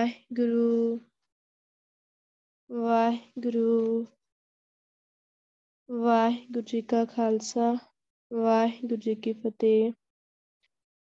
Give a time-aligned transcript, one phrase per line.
[0.00, 1.00] ਵਾਹਿਗੁਰੂ
[2.70, 4.06] ਵਾਹਿਗੁਰੂ
[5.90, 7.76] ਵਾਹਿਗੁਰੂ ਜੀ ਕਾ ਖਾਲਸਾ,
[8.32, 9.92] ਵਾਹਿਗੁਰੂ ਜੀ ਕੀ ਫਤਿਹ।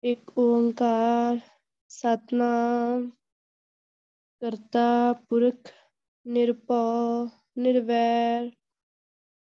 [0.03, 1.41] ਇੱਕ ਓੰਕਾਰ
[1.89, 3.11] ਸਤਨਾਮ
[4.43, 5.73] ਕਰਤਾ ਪੁਰਖ,
[6.27, 7.29] ਨਿਰਭਉ,
[7.59, 8.51] ਨਿਰਵੈਰ,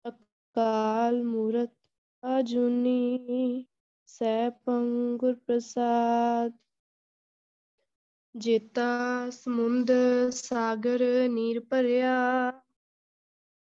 [0.04, 1.70] ਅਕਾਲ ਮੂਰਤ,
[2.22, 3.66] ਅਜੂਨੀ,
[4.06, 6.52] ਸੈਭੰ ਗੁਰ ਪ੍ਰਸਾਦ
[8.34, 9.90] ਜੇਤਾ ਸਮੁੰਦ
[10.30, 12.52] ਸਾਗਰ ਨੀਰ ਭਰਿਆ,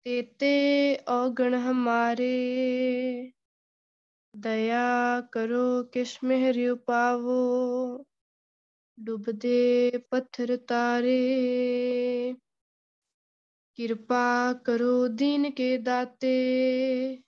[0.05, 3.31] ਤੇਤੇ ਔਗਣ ਹਮਾਰੇ।
[4.35, 8.05] ਦਇਆ ਕਰੋ ਕਿਛ ਮਿਹਰਿ ਪਾਵੋ
[8.97, 12.35] ਡੁੱਬਦੇ ਪੱਥਰ ਤਾਰੇ।
[13.75, 17.21] ਕਿਰਪਾ ਕਰੋ ਦੀਨ ਕੇ ਦਾਤੇ,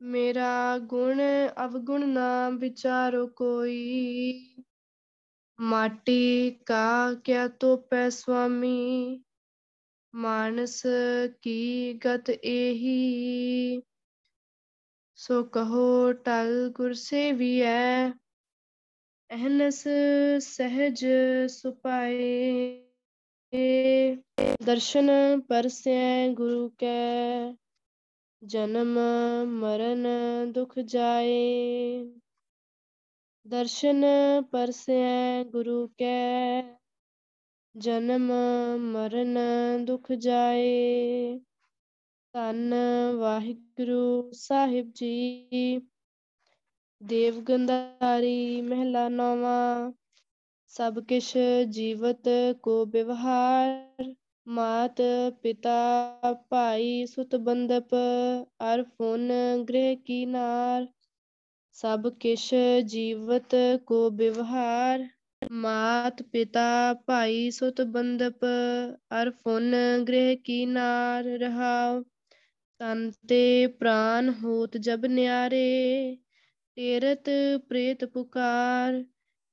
[0.00, 1.20] ਮੇਰਾ ਗੁਣ
[1.64, 4.42] ਅਵਗੁਣ ਨਾ ਵਿਚਾਰੋ ਕੋਈ।
[5.58, 9.22] ਮਾਟੀ ਕਾ ਕਿਆ ਤੋਪੈ ਸੁਆਮੀ
[10.14, 10.82] ਮਾਨਸ
[11.42, 13.82] ਕੀ ਗਤ ਏਹੀ
[15.18, 18.08] ਸੋ ਕਹੋ ਟਲ ਗੁਰ ਸੇਵੀਐ
[19.30, 19.82] ਅਹਨਸ
[20.40, 21.04] ਸਹਿਜ
[21.50, 22.82] ਸੁਪਾਏ
[24.64, 25.10] ਦਰਸ਼ਨ
[25.40, 27.52] ਪਰਸੈ ਗੁਰੂ ਕੈ
[28.42, 28.98] ਜਨਮ
[29.50, 30.06] ਮਰਨ
[30.52, 32.02] ਦੁਖ ਜਾਏ
[33.46, 34.04] ਦਰਸ਼ਨ
[34.52, 36.62] ਪਰਸੈ ਗੁਰੂ ਕੈ,
[37.76, 38.32] ਜਨਮ
[38.78, 39.38] ਮਰਨ
[39.84, 41.38] ਦੁਖ ਜਾਏ।
[42.34, 42.74] ਧੰਨ
[43.14, 45.80] ਵਾਹਿਗੁਰੂ ਸਾਹਿਬ ਜੀ,
[47.02, 49.92] ਦੇਵ ਗੰਧਾਰੀ ਮਹਿਲਾ ਨੌਵਾਂ,
[50.66, 51.32] ਸਭ ਕਿਛ
[51.68, 52.28] ਜੀਵਤ
[52.62, 54.14] ਕੋ ਵਿਵਹਾਰ।
[54.46, 55.00] ਮਾਤ
[55.42, 57.94] ਪਿਤਾ ਭਾਈ ਸੁਤ ਬੰਦਪ
[58.64, 59.30] ਅਰ ਫੁਨ
[59.68, 60.86] ਗ੍ਰਹਿ ਕੀ ਨਾਰ।
[61.82, 62.54] ਸਭ ਕਿਛ
[62.86, 63.54] ਜੀਵਤ
[63.86, 65.06] ਕੋ ਵਿਵਹਾਰ,
[65.52, 68.44] ਮਾਤ ਪਿਤਾ ਭਾਈ ਸੁਤ ਬੰਦਪ
[69.22, 69.74] ਅਰ ਫੁਨ
[70.08, 72.02] ਗ੍ਰਹਿ ਕੀ ਨਾਰ ਰਹਾਉ,
[72.80, 76.16] ਤਨ ਤੇ ਪ੍ਰਾਨ ਹੋਤ ਜਬ ਨਿਆਰੇ,
[76.76, 77.30] ਤੇਰਤ
[77.68, 79.04] ਪ੍ਰੇਤ ਪੁਕਾਰ,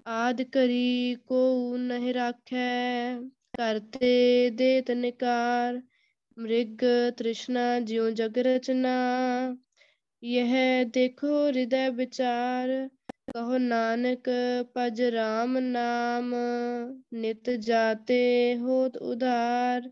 [0.06, 3.20] ਆਦ ਕਰੀ ਕੋ ਨਹਿ ਰਾਖੈ
[3.58, 5.82] ਕਰਤੇ ਦੇਤ ਨਿਕਾਰ,
[6.38, 6.86] ਮ੍ਰਿਗ
[7.18, 8.96] ਤ੍ਰਿਸ਼ਨਾ ਜਿਉ ਜਗ ਰਚਨਾ।
[10.23, 10.53] यह
[10.93, 12.71] देखो हृदय विचार
[13.29, 14.29] कहो नानक
[14.75, 16.31] पज राम नाम
[17.19, 18.19] नित जाते
[18.61, 19.91] होत उधार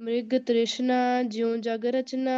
[0.00, 2.36] मृग तृष्णा ज्यो जग रचना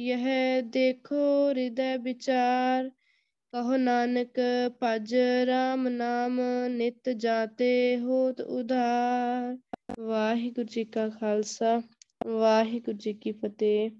[0.00, 0.26] यह
[0.72, 2.90] देखो हृदय विचार
[3.52, 4.40] कहो नानक
[4.82, 5.14] भज
[5.48, 6.40] राम नाम
[6.72, 9.56] नित जाते होत उधार
[10.00, 11.80] ਵਾਹਿਗੁਰੂ ਜੀ ਕਾ ਖਾਲਸਾ
[12.26, 13.90] ਵਾਹਿਗੁਰੂ ਜੀ ਕੀ ਫਤਿਹ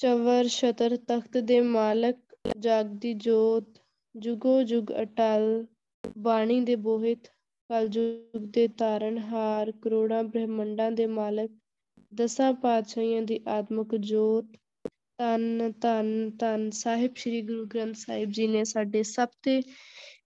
[0.00, 2.16] ਚਵਰ ਛਤਰ ਤਖਤ ਦੇ ਮਾਲਕ
[2.58, 3.64] ਜਾਗਦੀ ਜੋਤ,
[4.14, 5.66] ਜੁਗੋ ਜੁਗ ਅਟਲ,
[6.18, 7.26] ਬਾਣੀ ਦੇ ਬੋਹਿਤ
[7.70, 11.50] ਕਲਯੁਗ ਦੇ ਤਾਰਨਹਾਰ ਕਰੋੜਾਂ ਬ੍ਰਹਮੰਡਾਂ ਦੇ ਮਾਲਕ,
[12.12, 14.56] ਦਸਾਂ ਪਾਤਸ਼ਾਹੀਆਂ ਦੀ ਆਤਮਿਕ ਜੋਤ।
[15.18, 19.60] ਧੰਨ ਧੰਨ ਧੰਨ ਸਾਹਿਬ, ਸ੍ਰੀ ਗੁਰੂ ਗ੍ਰੰਥ ਸਾਹਿਬ ਜੀ ਨੇ ਸਾਡੇ ਸਭ ਤੇ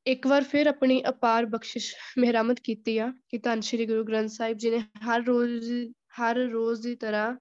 [0.06, 4.59] ਇੱਕ ਵਾਰ ਫਿਰ ਆਪਣੀ ਅਪਾਰ ਬਖਸ਼ਿਸ਼ ਮਿਹਰਮਤ ਕੀਤੀ ਆ, ਕਿ ਧੰਨ ਸ੍ਰੀ ਗੁਰੂ ਗ੍ਰੰਥ ਸਾਹਿਬ
[4.59, 5.72] ਜੀ ਨੇ ਹਰ ਰੋਜ਼
[6.21, 7.34] ਹਰ ਰੋਜ਼ ਦੀ ਤਰ੍ਹਾਂ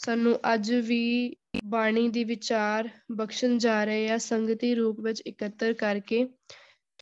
[0.00, 6.28] ਸਾਨੂੰ ਅੱਜ ਵੀ ਬਾਣੀ ਦੀ ਵਿਚਾਰ ਬਖਸ਼ਣ ਜਾ ਰਹੇ ਆ, ਸੰਗਤੀ ਰੂਪ ਵਿੱਚ ਇਕੱਤਰ ਕਰਕੇ।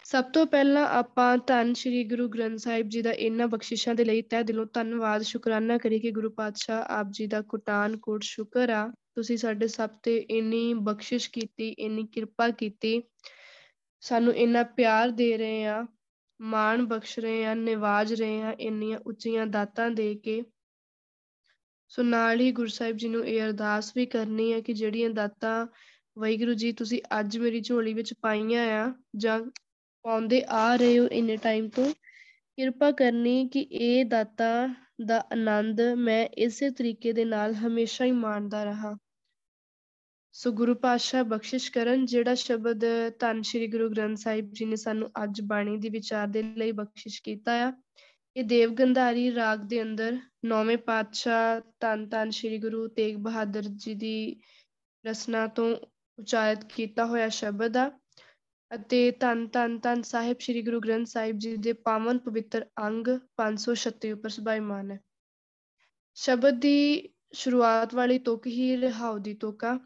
[0.04, 4.22] ਸਭ ਤੋਂ ਪਹਿਲਾਂ ਆਪਾਂ ਧੰਨ ਸ੍ਰੀ ਗੁਰੂ ਗ੍ਰੰਥ ਸਾਹਿਬ ਜੀ ਦਾ ਇਹਨਾਂ ਬਖਸ਼ਿਸ਼ਾਂ ਦੇ ਲਈ
[4.22, 8.92] ਤਹਿ ਦਿਲੋਂ ਧੰਨਵਾਦ, ਸ਼ੁਕਰਾਨਾ ਕਰੀ ਕਿ ਗੁਰੂ ਪਾਤਸ਼ਾਹ ਆਪ ਜੀ ਦਾ ਕੁਟਾਨ ਕੋਟ ਸ਼ੁਕਰ ਆ।
[9.14, 13.02] ਤੁਸੀਂ ਸਾਡੇ ਸਭ ਤੇ ਇੰਨੀ ਬਖਸ਼ਿਸ਼ ਕੀਤੀ, ਇੰਨੀ ਕਿਰਪਾ ਕੀਤੀ।
[14.00, 15.86] ਸਾਨੂੰ ਇੰਨਾ ਪਿਆਰ ਦੇ ਰਹੇ ਆ,
[16.40, 20.42] ਮਾਣ ਬਖਸ਼ ਰਹੇ ਆ, ਨਿਵਾਜ ਰਹੇ ਆ, ਇੰਨੀਆਂ ਉੱਚੀਆਂ ਦਾਤਾਂ ਦੇ ਕੇ।
[21.88, 25.66] ਸੋ ਨਾਲ ਹੀ ਗੁਰੂ ਸਾਹਿਬ ਜੀ ਨੂੰ ਇਹ ਅਰਦਾਸ ਵੀ ਕਰਨੀ ਹੈ ਕਿ ਜਿਹੜੀਆਂ ਦਾਤਾਂ
[26.18, 29.40] ਵਾਹਿਗੁਰੂ ਜੀ, ਤੁਸੀਂ ਅੱਜ ਮੇਰੀ ਝੋਲੀ ਵਿੱਚ ਪਾਈਆਂ ਆ ਜਾਂ
[30.04, 31.94] ਪਾਉਂਦੇ ਆ ਰਹੇ ਹੋ ਇੰਨੇ ਟਾਈਮ ਤੋਂ,
[32.58, 34.68] ਕਿਰਪਾ ਕਰਨੀ ਕਿ ਇਹ ਦਾਤਾਂ
[35.06, 38.96] ਦਾ ਆਨੰਦ ਮੈਂ ਇਸੇ ਤਰੀਕੇ ਦੇ ਨਾਲ ਹਮੇਸ਼ਾ ਹੀ ਮਾਣਦਾ ਰਹਾ।
[40.32, 42.84] ਸੋ ਗੁਰੂ ਪਾਤਸ਼ਾਹ ਬਖਸ਼ਿਸ਼ ਕਰਨ ਜਿਹੜਾ ਸ਼ਬਦ
[43.18, 47.22] ਧੰਨ ਸ਼੍ਰੀ ਗੁਰੂ ਗ੍ਰੰਥ ਸਾਹਿਬ ਜੀ ਨੇ ਸਾਨੂੰ ਅੱਜ ਬਾਣੀ ਦੀ ਵਿਚਾਰ ਦੇ ਲਈ ਬਖਸ਼ਿਸ਼
[47.22, 47.72] ਕੀਤਾ ਆ।
[48.38, 53.94] ਇਹ ਦੇਵ ਗੰਧਾਰੀ ਰਾਗ ਦੇ ਅੰਦਰ ਨੌਵੇਂ ਪਾਤਸ਼ਾਹ ਧੰਨ ਧੰਨ ਸ਼੍ਰੀ ਗੁਰੂ ਤੇਗ ਬਹਾਦਰ ਜੀ
[53.94, 54.40] ਦੀ
[55.06, 55.76] ਰਸਨਾ ਤੋਂ
[56.18, 57.90] ਉਚਾਰਿਤ ਕੀਤਾ ਹੋਇਆ ਸ਼ਬਦ ਆ
[58.74, 64.12] ਅਤੇ ਧੰਨ ਧੰਨ ਧੰਨ ਸਾਹਿਬ ਸ਼੍ਰੀ ਗੁਰੂ ਗ੍ਰੰਥ ਸਾਹਿਬ ਜੀ ਦੇ ਪਾਵਨ ਪਵਿੱਤਰ ਅੰਗ 536
[64.12, 65.00] ਉੱਪਰ ਸੁਭਾਈਮਾਨ ਹੈ।
[66.14, 69.78] ਸ਼ਬਦ ਦੀ ਸ਼ੁਰੂਆਤ ਵਾਲੀ ਤੁਕ ਹੀ ਰਹਾਉ ਦੀ ਤੁਕ ਆ।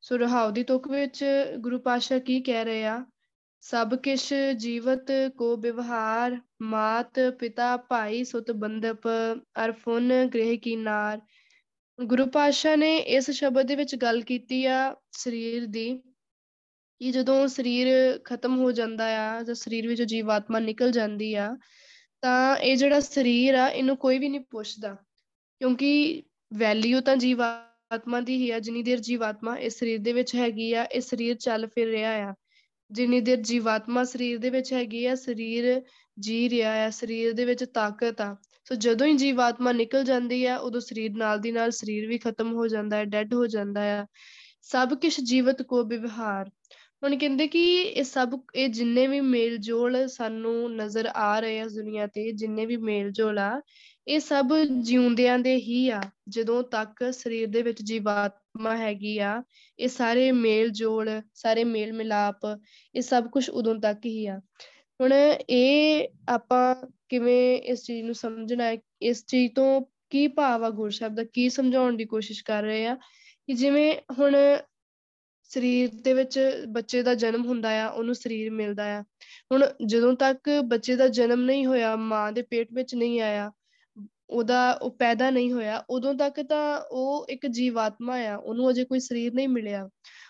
[0.00, 1.24] ਸੋ ਰਹਾਉ ਦੀ ਤੁਕ ਵਿੱਚ
[1.58, 3.06] ਗੁਰੂ ਪਾਤਸ਼ਾਹ ਕੀ ਕਹਿ ਰਹੇ ਆ?
[3.64, 5.06] ਸਭ ਕਿਛ ਜੀਵਤ
[5.36, 9.08] ਕੋ ਵਿਵਹਾਰ, ਮਾਤ ਪਿਤਾ ਭਾਈ ਸੁਤ ਬੰਦਪ
[9.64, 11.20] ਅਰਫੁਨ ਗ੍ਰਹਿ ਕੀ ਨਾਰ।
[11.98, 16.02] ਗੁਰੂ ਪਾਤਸ਼ਾਹ ਨੇ ਇਸ ਸ਼ਬਦ ਦੇ ਵਿੱਚ ਗੱਲ ਕੀਤੀ ਆ ਸਰੀਰ ਦੀ,
[17.00, 21.56] ਕਿ ਜਦੋਂ ਸਰੀਰ ਖਤਮ ਹੋ ਜਾਂਦਾ ਆ, ਜਾਂ ਸਰੀਰ ਵਿੱਚੋਂ ਜੀਵਾਤਮਾ ਨਿਕਲ ਜਾਂਦੀ ਆ,
[22.22, 24.96] ਤਾਂ ਇਹ ਜਿਹੜਾ ਸਰੀਰ ਆ, ਇਹਨੂੰ ਕੋਈ ਵੀ ਨਹੀਂ ਪੁੱਛਦਾ।
[25.60, 26.22] ਕਿਉਂਕਿ
[26.54, 30.84] ਵੈਲਿਊ ਤਾਂ ਜੀਵਾਤਮਾ ਦੀ ਹੀ ਆ, ਜਿੰਨੀ ਦੇਰ ਜੀਵਾਤਮਾ ਇਸ ਸਰੀਰ ਦੇ ਵਿੱਚ ਹੈਗੀ ਆ,
[30.84, 32.34] ਇਹ ਸਰੀਰ ਚੱਲ ਫਿਰ ਰਿਹਾ ਆ।
[32.92, 35.82] ਜਿੰਨੀ ਦੇਰ ਜੀਵਾਤਮਾ ਸਰੀਰ ਦੇ ਵਿੱਚ ਹੈਗੀ ਆ, ਸਰੀਰ
[36.18, 38.36] ਜੀ ਰਿਹਾ ਆ, ਸਰੀਰ ਦੇ ਵਿੱਚ ਤਾਕਤ ਆ।
[38.68, 42.52] ਸੋ ਜਦੋਂ ਹੀ ਜੀਵਾਤਮਾ ਨਿਕਲ ਜਾਂਦੀ ਆ, ਉਦੋਂ ਸਰੀਰ ਨਾਲ ਦੀ ਨਾਲ ਸਰੀਰ ਵੀ ਖਤਮ
[42.52, 44.06] ਹੋ ਜਾਂਦਾ ਹੈ, ਡੈੱਡ ਹੋ ਜਾਂਦਾ ਆ।
[44.62, 46.50] ਸਭ ਕੁਝ ਜੀਵਤ ਕੋ ਵਿਵਹਾਰ।
[47.02, 51.66] ਹੁਣ ਕਹਿੰਦੇ ਕਿ ਇਹ ਸਭ, ਇਹ ਜਿੰਨੇ ਵੀ ਮੇਲ ਜੋਲ ਸਾਨੂੰ ਨਜ਼ਰ ਆ ਰਹੇ ਆ
[51.66, 53.60] ਦੁਨੀਆ ਤੇ, ਜਿੰਨੇ ਵੀ ਮੇਲ ਜੋਲ ਆ,
[54.08, 54.46] ਇਹ ਸਭ
[54.80, 57.82] ਜਿਉਂਦਿਆਂ ਦੇ ਹੀ ਆ। ਜਦੋਂ ਤੱਕ ਸਰੀਰ ਦੇ ਵਿੱਚ
[58.54, 59.42] ਜੀਵਾਤਮਾ ਹੈਗੀ ਆ,
[59.78, 62.46] ਇਹ ਸਾਰੇ ਮੇਲ ਜੋਲ, ਸਾਰੇ ਮੇਲ ਮਿਲਾਪ,
[62.94, 64.38] ਇਹ ਸਭ ਕੁਝ ਉਦੋਂ ਤੱਕ ਹੀ ਆ।
[65.00, 65.12] ਹੁਣ
[65.50, 66.74] ਇਹ ਆਪਾਂ
[67.08, 69.80] ਕਿਵੇਂ ਇਸ ਚੀਜ਼ ਨੂੰ ਸਮਝਣਾ ਹੈ, ਇਸ ਚੀਜ਼ ਤੋਂ
[70.10, 72.94] ਕੀ ਭਾਵ ਆ ਗੁਰਸ਼ਬਦ ਦਾ, ਕੀ ਸਮਝਾਉਣ ਦੀ ਕੋਸ਼ਿਸ਼ ਕਰ ਰਹੇ ਆ
[73.46, 74.36] ਕਿ ਜਿਵੇਂ ਹੁਣ
[75.50, 79.02] ਸਰੀਰ ਦੇ ਵਿੱਚ ਬੱਚੇ ਦਾ ਜਨਮ ਹੁੰਦਾ ਆ, ਉਹਨੂੰ ਸਰੀਰ ਮਿਲਦਾ ਆ।
[79.52, 83.50] ਹੁਣ ਜਦੋਂ ਤੱਕ ਬੱਚੇ ਦਾ ਜਨਮ ਨਹੀਂ ਹੋਇਆ, ਮਾਂ ਦੇ ਪੇਟ ਵਿੱਚ ਨਹੀਂ ਆਇਆ
[84.34, 89.00] ਉਹਦਾ ਉਹ ਪੈਦਾ ਨਹੀਂ ਹੋਇਆ, ਉਦੋਂ ਤੱਕ ਤਾਂ ਉਹ ਇੱਕ ਜੀਵਾਤਮਾ ਆ, ਉਹਨੂੰ ਅਜੇ ਕੋਈ
[89.00, 89.88] ਸਰੀਰ ਨਹੀਂ ਮਿਲਿਆ।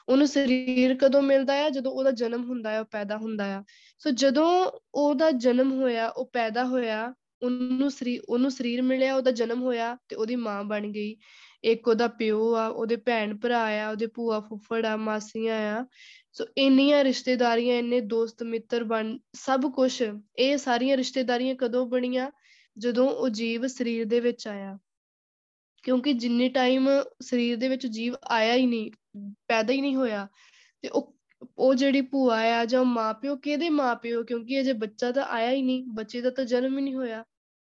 [0.09, 1.71] ਉਹਨੂੰ ਸਰੀਰ ਕਦੋਂ ਮਿਲਦਾ ਆ?
[1.71, 3.63] ਜਦੋਂ ਉਹਦਾ ਜਨਮ ਹੁੰਦਾ ਆ, ਉਹ ਪੈਦਾ ਹੁੰਦਾ ਆ।
[3.99, 9.63] ਸੋ ਜਦੋਂ ਉਹਦਾ ਜਨਮ ਹੋਇਆ, ਉਹ ਪੈਦਾ ਹੋਇਆ, ਉਹਨੂੰ ਸਰੀਰ ਉਹਨੂੰ ਸਰੀਰ ਮਿਲਿਆ, ਉਹਦਾ ਜਨਮ
[9.63, 11.17] ਹੋਇਆ ਤੇ ਉਹਦੀ ਮਾਂ ਬਣ ਗਈ।
[11.65, 15.87] ਇੱਕ ਉਹਦਾ ਪਿਓ ਆ, ਉਹਦੇ ਭੈਣ ਭਰਾ ਆ, ਉਹਦੇ ਭੂਆ ਫੁੱਫੜ ਆ, ਮਾਸੀਆਂ ਆ।
[16.33, 20.03] ਸੋ ਇੰਨੀਆਂ ਰਿਸ਼ਤੇਦਾਰੀਆਂ, ਇੰਨੇ ਦੋਸਤ ਮਿੱਤਰ ਬਣ, ਸਭ ਕੁਝ
[20.39, 22.31] ਇਹ ਸਾਰੀਆਂ ਰਿਸ਼ਤੇਦਾਰੀਆਂ ਕਦੋਂ ਬਣੀਆਂ?
[22.79, 24.79] ਜਦੋਂ ਉਹ ਜੀਵ ਸਰੀਰ ਦੇ ਵਿੱਚ ਆਇਆ।
[25.83, 26.89] ਕਿਉਂਕਿ ਜਿੰਨੇ ਟਾਈਮ
[27.23, 28.91] ਸਰੀਰ ਦੇ ਵਿੱਚ ਜੀਵ ਆਇਆ ਹੀ ਨਹੀਂ,
[29.49, 30.29] ਪੈਦਾ ਹੀ ਨਹੀਂ ਹੋਇਆ,
[30.83, 31.15] ਤੇ ਉਹ
[31.59, 34.23] ਉਹ ਜਿਹੜੀ ਭੂਆ ਆ ਜਾਂ ਮਾਪਿਓ, ਕਿਹਦੇ ਮਾਪਿਓ?
[34.25, 37.25] ਕਿਉਂਕਿ ਅਜੇ ਬੱਚਾ ਤਾਂ ਆਇਆ ਹੀ ਨਹੀਂ, ਬੱਚੇ ਦਾ ਤਾਂ ਜਨਮ ਹੀ ਨਹੀਂ ਹੋਇਆ।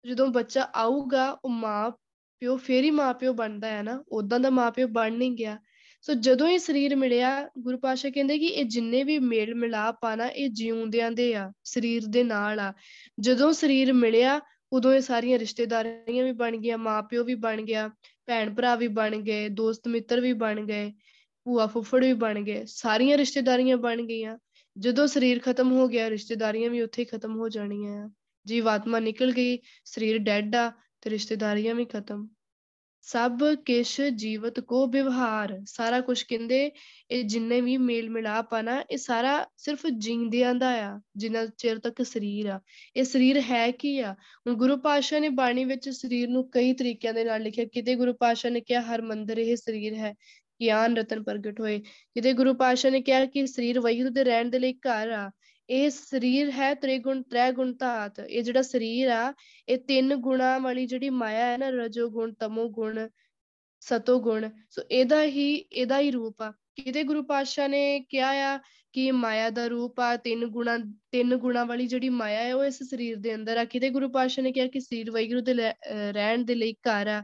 [0.05, 1.91] ਜਦੋਂ ਬੱਚਾ ਆਊਗਾ, ਉਹ ਮਾਂ
[2.39, 5.57] ਪਿਓ ਫੇਰ ਹੀ ਮਾਪਿਓ ਬਣਦਾ ਹੈ ਨਾ ਉਦਾਂ ਦਾ ਮਾਪਿਓ ਬਣ ਨਹੀਂ ਗਿਆ।
[6.01, 10.15] ਸੋ ਜਦੋਂ ਇਹ ਸਰੀਰ ਮਿਲਿਆ, ਗੁਰੂ ਪਾਸ਼ਾ ਕਹਿੰਦੇ ਕਿ ਇਹ ਜਿੰਨੇ ਵੀ ਮੇਲ ਮਿਲਾਪ ਆ
[10.15, 12.73] ਨਾ, ਇਹ ਜਿਉਂਦਿਆਂ ਦੇ ਆ, ਸਰੀਰ ਦੇ ਨਾਲ ਆ।
[13.19, 14.41] ਜਦੋਂ ਸਰੀਰ ਮਿਲਿਆ
[14.75, 17.89] ਉਦੋਂ ਇਹ ਸਾਰੀਆਂ ਰਿਸ਼ਤੇਦਾਰੀਆਂ ਵੀ ਬਣ ਗਈਆਂ, ਮਾਪਿਓ ਵੀ ਬਣ ਗਿਆ
[18.25, 20.93] ਭੈਣ ਭਰਾ ਵੀ ਬਣ ਗਏ, ਦੋਸਤ ਮਿੱਤਰ ਵੀ ਬਣ ਗਏ,
[21.45, 24.37] ਭੂਆ ਫੁੱਫੜ ਵੀ ਬਣ ਗਏ, ਸਾਰੀਆਂ ਰਿਸ਼ਤੇਦਾਰੀਆਂ ਬਣ ਗਈਆਂ।
[24.77, 28.09] ਜਦੋਂ ਸਰੀਰ ਖਤਮ ਹੋ ਗਿਆ, ਰਿਸ਼ਤੇਦਾਰੀਆਂ ਵੀ ਉੱਥੇ ਹੀ ਖਤਮ ਹੋ ਜਾਣੀਆਂ ਆ।
[28.45, 32.27] ਜੀਵਾਤਮਾ ਨਿਕਲ ਗਈ, ਸਰੀਰ ਡੈਡ ਆ ਤੇ ਰਿਸ਼ਤੇਦਾਰੀਆਂ ਵੀ ਖਤਮ।
[33.07, 36.71] ਸਭ ਕਿਛ ਜੀਵਤ ਕੋ ਵਿਵਹਾਰ। ਸਾਰਾ ਕੁਝ ਕਹਿੰਦੇ,
[37.11, 41.79] ਇਹ ਜਿੰਨੇ ਵੀ ਮੇਲ ਮਿਲਾਪ ਆ ਨਾ, ਇਹ ਸਾਰਾ ਸਿਰਫ ਜਿੰਦਿਆਂ ਦਾ ਆ, ਜਿੰਨਾ ਚਿਰ
[41.79, 42.59] ਤੱਕ ਸਰੀਰ ਆ।
[42.95, 44.15] ਇਹ ਸਰੀਰ ਹੈ ਕੀ ਆ?
[44.47, 48.13] ਹੁਣ ਗੁਰੂ ਪਾਤਸ਼ਾਹ ਨੇ ਬਾਣੀ ਵਿੱਚ ਸਰੀਰ ਨੂੰ ਕਈ ਤਰੀਕਿਆਂ ਦੇ ਨਾਲ ਲਿਖਿਆ। ਕਿਤੇ ਗੁਰੂ
[48.13, 50.15] ਪਾਤਸ਼ਾਹ ਨੇ ਕਿਹਾ, ਹਰ ਮੰਦਰ ਇਹ ਸਰੀਰ ਹੈ,
[50.61, 51.79] ਗਿਆਨ ਰਤਨ ਪ੍ਰਗਟ ਹੋਏ।
[52.13, 55.31] ਕਿਤੇ ਗੁਰੂ ਪਾਤਸ਼ਾਹ ਨੇ ਕਿਹਾ ਕਿ ਸਰੀਰ ਵੈਗੁਰੂ ਦੇ ਰਹਿਣ ਦੇ ਲਈ ਘਰ ਆ।
[55.69, 59.33] ਇਹ ਸਰੀਰ ਹੈ ਤ੍ਰਿਗੁਣ ਤ੍ਰੈ ਗੁਣ ਧਾਤ। ਇਹ ਜਿਹੜਾ ਸਰੀਰ ਆ,
[59.69, 63.07] ਇਹ ਤਿੰਨ ਗੁਣਾ ਵਾਲੀ ਜਿਹੜੀ ਮਾਇਆ ਹੈ ਨਾ ਰਜੋ ਗੁਣ ਤਮੋ ਗੁਣ
[63.79, 68.59] ਸਤੋ ਗੁਣ ਸੋ ਇਹਦਾ ਹੀ ਇਹਦਾ ਹੀ ਰੂਪ ਆ। ਕਿਤੇ ਗੁਰੂ ਪਾਤਸ਼ਾਹ ਨੇ ਕਿਹਾ ਆ
[68.93, 70.77] ਕਿ ਮਾਇਆ ਦਾ ਰੂਪ ਆ, ਤਿੰਨ ਗੁਣਾ
[71.11, 74.43] ਤਿੰਨ ਗੁਣਾ ਵਾਲੀ ਜਿਹੜੀ ਮਾਇਆ ਹੈ, ਉਹ ਇਸ ਸਰੀਰ ਦੇ ਅੰਦਰ ਆ। ਕਿਤੇ ਗੁਰੂ ਪਾਤਸ਼ਾਹ
[74.43, 77.23] ਨੇ ਕਿਹਾ ਕਿ ਸਰੀਰ ਵੈਗੁਰੂ ਦੇ ਰਹਿਣ ਦੇ ਲਈ ਘਰ ਆ।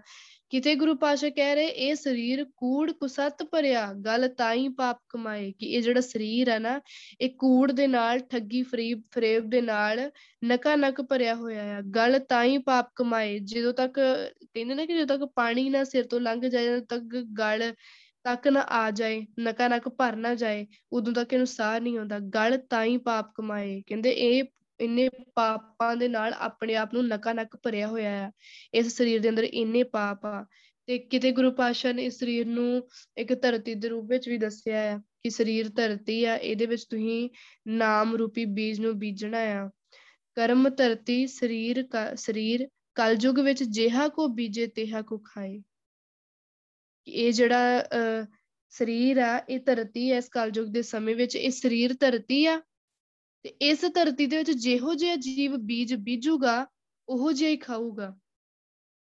[0.52, 5.52] ਕਿਤੇ ਗੁਰੂ ਪਾਸ਼ਾ ਕਹਿ ਰਹੇ, ਇਹ ਸਰੀਰ ਕੂੜ ਕੁਸਤ ਭਰਿਆ, ਗੱਲ ਤਾਂ ਹੀ ਪਾਪ ਕਮਾਏ,
[5.60, 6.82] ਕਿ ਇਹ ਜਿਹੜਾ ਸਰੀਰ ਆ ਨਾ,
[7.22, 10.12] ਇਹ ਕੂੜ ਦੇ ਨਾਲ, ਠੱਗੀ ਫਰੀਬ ਫਰੇਬ ਦੇ ਨਾਲ
[10.46, 14.00] ਨਕਾ ਨਕ ਭਰਿਆ ਹੋਇਆ ਆ। ਗੱਲ ਤਾਂ ਹੀ ਪਾਪ ਕਮਾਏ, ਜਦੋਂ ਤੱਕ,
[14.54, 17.04] ਕਹਿੰਦੇ ਨੇ ਕਿ ਜਦੋਂ ਤੱਕ ਪਾਣੀ ਨਾ ਸਿਰ ਤੋਂ ਲੰਘ ਜਾਏ, ਜਦੋਂ ਤੱਕ
[17.40, 17.74] ਗਲ
[18.24, 22.20] ਤੱਕ ਨਾ ਆ ਜਾਏ ਨਕਾ ਨਕ ਭਰ ਨਾ ਜਾਏ, ਉਦੋਂ ਤੱਕ ਇਹਨੂੰ ਸਾਹ ਨਹੀਂ ਆਉਂਦਾ।
[22.20, 24.44] ਗਲ ਤਾਂ ਹੀ ਪਾਪ ਕਮਾਏ, ਕਹਿੰਦੇ ਇਹ
[24.82, 28.32] ਇੰਨੇ ਪਾਪਾਂ ਦੇ ਨਾਲ ਆਪਣੇ ਆਪ ਨੂੰ ਨਕਾ ਨਕ ਭਰਿਆ ਹੋਇਆ ਆ।
[28.74, 30.44] ਇਸ ਸਰੀਰ ਦੇ ਅੰਦਰ ਇੰਨੇ ਪਾਪ ਆ
[30.88, 34.82] ਤੇ ਕਿਤੇ ਗੁਰੂ ਪਾਸ਼ਾ ਨੇ ਇਸ ਸਰੀਰ ਨੂੰ ਇੱਕ ਧਰਤੀ ਦੇ ਰੂਪ ਵਿੱਚ ਵੀ ਦੱਸਿਆ
[34.94, 37.30] ਆ ਕਿ ਸਰੀਰ ਧਰਤੀ ਆ, ਇਹਦੇ ਵਿੱਚ ਤੁਸੀਂ
[37.68, 39.70] ਨਾਮ ਰੂਪੀ ਬੀਜ ਨੂੰ ਬੀਜਣਾ ਆ।
[40.38, 45.62] ਕਰਮ ਧਰਤੀ ਸਰੀਰ ਸਰੀਰ ਕਲਯੁਗ ਵਿੱਚ ਜਿਹਾ ਕੋ ਬੀਜੇ ਤਿਹਾ ਕੋ ਖਾਏ।
[47.08, 47.84] ਇਹ ਜਿਹੜਾ
[48.74, 52.62] ਸਰੀਰ ਆ, ਇਹ ਧਰਤੀ ਐ ਇਸ ਕਲਯੁਗ ਦੇ ਸਮੇਂ ਵਿੱਚ ਇਹ ਸਰੀਰ ਧਰਤੀ ਆ
[53.44, 56.68] ਤੇ ਇਸ ਧਰਤੀ ਦੇ ਵਿੱਚ ਜਿਹੋ ਜਿਹਾ ਜੀਵ ਬੀਜ ਬੀਜੂਗਾ,
[57.10, 58.18] ਉਹੋ ਜਿਹਾ ਹੀ ਖਾਊਗਾ।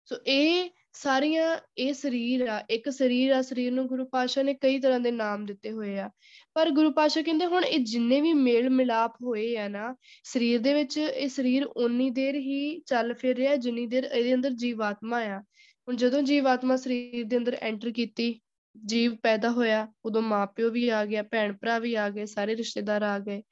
[0.05, 4.79] ਸੋ ਇਹ ਸਾਰੀਆਂ, ਇਹ ਸਰੀਰ ਆ, ਇੱਕ ਸਰੀਰ ਆ, ਸਰੀਰ ਨੂੰ ਗੁਰੂ ਪਾਸ਼ਾ ਨੇ ਕਈ
[4.79, 6.11] ਤਰ੍ਹਾਂ ਦੇ ਨਾਮ ਦਿੱਤੇ ਹੋਏ ਆ।
[6.55, 10.75] ਪਰ ਗੁਰੂ ਪਾਸ਼ਾ ਕਹਿੰਦੇ ਹੁਣ ਇਹ ਜਿੰਨੇ ਵੀ ਮੇਲ ਮਿਲਾਪ ਹੋਏ ਆ ਨਾ, ਸਰੀਰ ਦੇ
[10.75, 15.41] ਵਿੱਚ ਇਹ ਸਰੀਰ ਓਨੀ ਦੇਰ ਹੀ ਚੱਲ ਫਿਰ ਰਿਹਾ, ਜਿੰਨੀ ਦੇਰ ਇਹਦੇ ਅੰਦਰ ਜੀਵਾਤਮਾ ਆ।
[15.89, 18.41] ਹੁਣ ਜਦੋਂ ਜੀਵਾਤਮਾ ਸਰੀਰ ਦੇ ਅੰਦਰ ਐਂਟਰ ਕੀਤੀ,
[18.87, 23.03] ਜੀਵ ਪੈਦਾ ਹੋਇਆ, ਉਦੋਂ ਮਾਪਿਓ ਵੀ ਆ ਗਿਆ ਭੈਣ ਭਰਾ ਵੀ ਆ ਗਏ, ਸਾਰੇ ਰਿਸ਼ਤੇਦਾਰ
[23.03, 23.43] ਆ ਗਏ।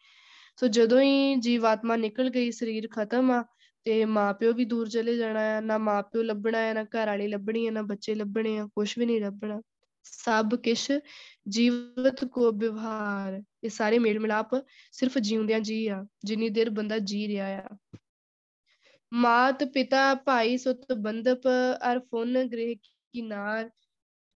[0.57, 3.45] ਸੋ ਜਦੋਂ ਹੀ ਜੀਵਾਤਮਾ ਨਿਕਲ ਗਈ, ਸਰੀਰ ਖਤਮ ਆ,
[3.85, 7.67] ਤੇ ਮਾਪਿਓ ਵੀ ਦੂਰ ਚਲੇ ਜਾਣਾ ਆ, ਨਾ ਮਾਪਿਓ ਲੱਭਣਾ ਆ, ਨਾ ਘਰ ਵਾਲੀ ਲੱਭਣੀ
[7.67, 9.61] ਆ, ਨਾ ਬੱਚੇ ਲੱਭਣੇ ਆ ਕੁਝ ਵੀ ਨਹੀਂ ਲੱਭਣਾ।
[10.03, 10.93] ਸਭ ਕਿਛ
[11.49, 14.49] ਜੀਵਤ ਕੋ ਵਿਵਹਾਰ, ਇਹ ਸਾਰੇ ਮੇਲ ਮਿਲਾਪ
[14.93, 17.99] ਸਿਰਫ ਜਿਉਂਦਿਆਂ ਜੀ ਆ, ਜਿੰਨੀ ਦੇਰ ਬੰਦਾ ਜੀ ਰਿਹਾ ਆ।
[19.13, 21.49] ਮਾਤ, ਪਿਤਾ, ਭਾਈ, ਸੁਤ ਬੰਦਪ
[21.93, 22.75] ਅਰ ਫੁਨ, ਗ੍ਰਹਿ,
[23.13, 23.71] ਕਿਨਾਰ,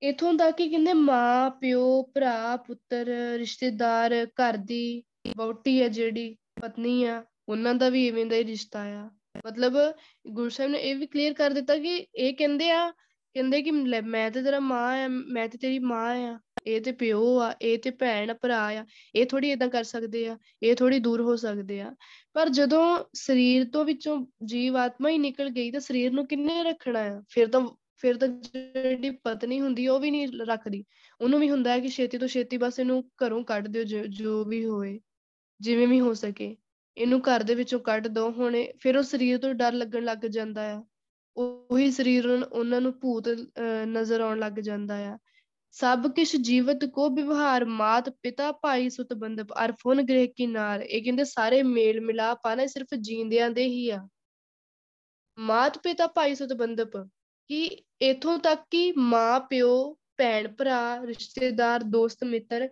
[0.01, 3.05] ਇਥੋਂ ਤੱਕ ਕਿ ਕਹਿੰਦੇ ਮਾਂ ਪਿਓ ਭਰਾ, ਪੁੱਤਰ,
[3.37, 5.03] ਰਿਸ਼ਤੇਦਾਰ, ਘਰ ਦੀ
[5.37, 9.09] ਵਹੁਟੀ ਆ ਜਿਹੜੀ, ਪਤਨੀ ਆ, ਉਹਨਾਂ ਦਾ ਵੀ ਇਵੇਂ ਦਾ ਹੀ ਰਿਸ਼ਤਾ ਆ।
[9.47, 9.73] ਮਤਲਬ
[10.27, 12.91] ਗੁਰੂ ਸਾਹਿਬ ਨੇ ਇਹ ਵੀ ਕਲੀਅਰ ਕਰ ਦਿੱਤਾ ਕਿ ਇਹ ਕਹਿੰਦੇ ਆ,
[13.33, 17.39] ਕਹਿੰਦੇ ਕਿ ਮੈਂ ਤੇ ਤੇਰਾ ਮਾਂ ਆ, ਮੈਂ ਤੇ ਤੇਰੀ ਮਾਂ ਆ। ਇਹ ਤੇ ਪਿਓ
[17.39, 21.21] ਆ, ਇਹ ਤੇ ਭੈਣ, ਭਰਾ ਆ। ਇਹ ਥੋੜੀ ਇਦਾਂ ਕਰ ਸਕਦੇ ਆ, ਇਹ ਥੋੜੀ ਦੂਰ
[21.21, 21.95] ਹੋ ਸਕਦੇ ਆ।
[22.33, 26.99] ਪਰ ਜਦੋਂ ਸਰੀਰ ਤੋਂ ਵਿੱਚੋਂ ਜੀਵ ਆਤਮਾ ਹੀ ਨਿਕਲ ਗਈ ਤਾਂ ਸਰੀਰ ਨੂੰ ਕਿੰਨੇ ਰੱਖਣਾ
[26.99, 27.23] ਆ?
[27.29, 27.67] ਫਿਰ ਤਾਂ
[27.97, 30.83] ਫਿਰ ਤਾਂ ਜਿਹੜੀ ਪਤਨੀ ਹੁੰਦੀ ਉਹ ਵੀ ਨਹੀਂ ਰੱਖਦੀ।
[31.21, 34.65] ਉਹਨੂੰ ਵੀ ਹੁੰਦਾ ਹੈ ਕਿ ਛੇਤੀ ਤੋਂ ਛੇਤੀ ਬਸ ਇਹਨੂੰ ਘਰੋਂ ਕੱਢ ਦਿਓ ਜੋ ਵੀ
[34.65, 34.99] ਹੋਏ।
[35.61, 36.55] ਜਿਵੇਂ ਵੀ ਹੋ ਸਕੇ।
[36.97, 40.71] ਇਹਨੂੰ ਘਰ ਦੇ ਵਿੱਚੋਂ ਕੱਢ ਦੋ, ਹੁਣ ਫਿਰ ਉਹ ਸਰੀਰ ਤੋਂ ਡਰ ਲੱਗਣ ਲੱਗ ਜਾਂਦਾ
[40.73, 40.83] ਆ।
[41.37, 43.27] ਉਹੀ ਸਰੀਰ ਉਹਨਾਂ ਨੂੰ ਭੂਤ
[43.87, 45.17] ਨਜ਼ਰ ਆਉਣ ਲੱਗ ਜਾਂਦਾ ਆ।
[45.73, 51.23] ਸਭ ਕਿਛ ਜੀਵਤ ਕੋ ਵਿਵਹਾਰ, ਮਾਤ, ਪਿਤਾ, ਭਾਈ, ਸੁਤ ਬੰਦਪ ਅਰਫੁਨ ਗ੍ਰਹਿ, ਕਿਨਾਰ। ਇਹ ਕਹਿੰਦੇ
[51.23, 54.07] ਸਾਰੇ ਮੇਲ ਮਿਲਾਪ ਆ ਨਾ ਸਿਰਫ ਜੀਂਦਿਆਂ ਦੇ ਹੀ ਆ।
[55.37, 56.97] ਮਾਤ, ਪਿਤਾ, ਭਾਈ, ਸੁਤ ਬੰਦਪ
[57.49, 57.63] ਕਿ
[58.01, 62.67] ਇਥੋਂ ਤੱਕ ਕਿ ਮਾਂ, ਪਿਓ, ਭੈਣ, ਭਰਾ, ਰਿਸ਼ਤੇਦਾਰ, ਦੋਸਤ, ਮਿੱਤਰ,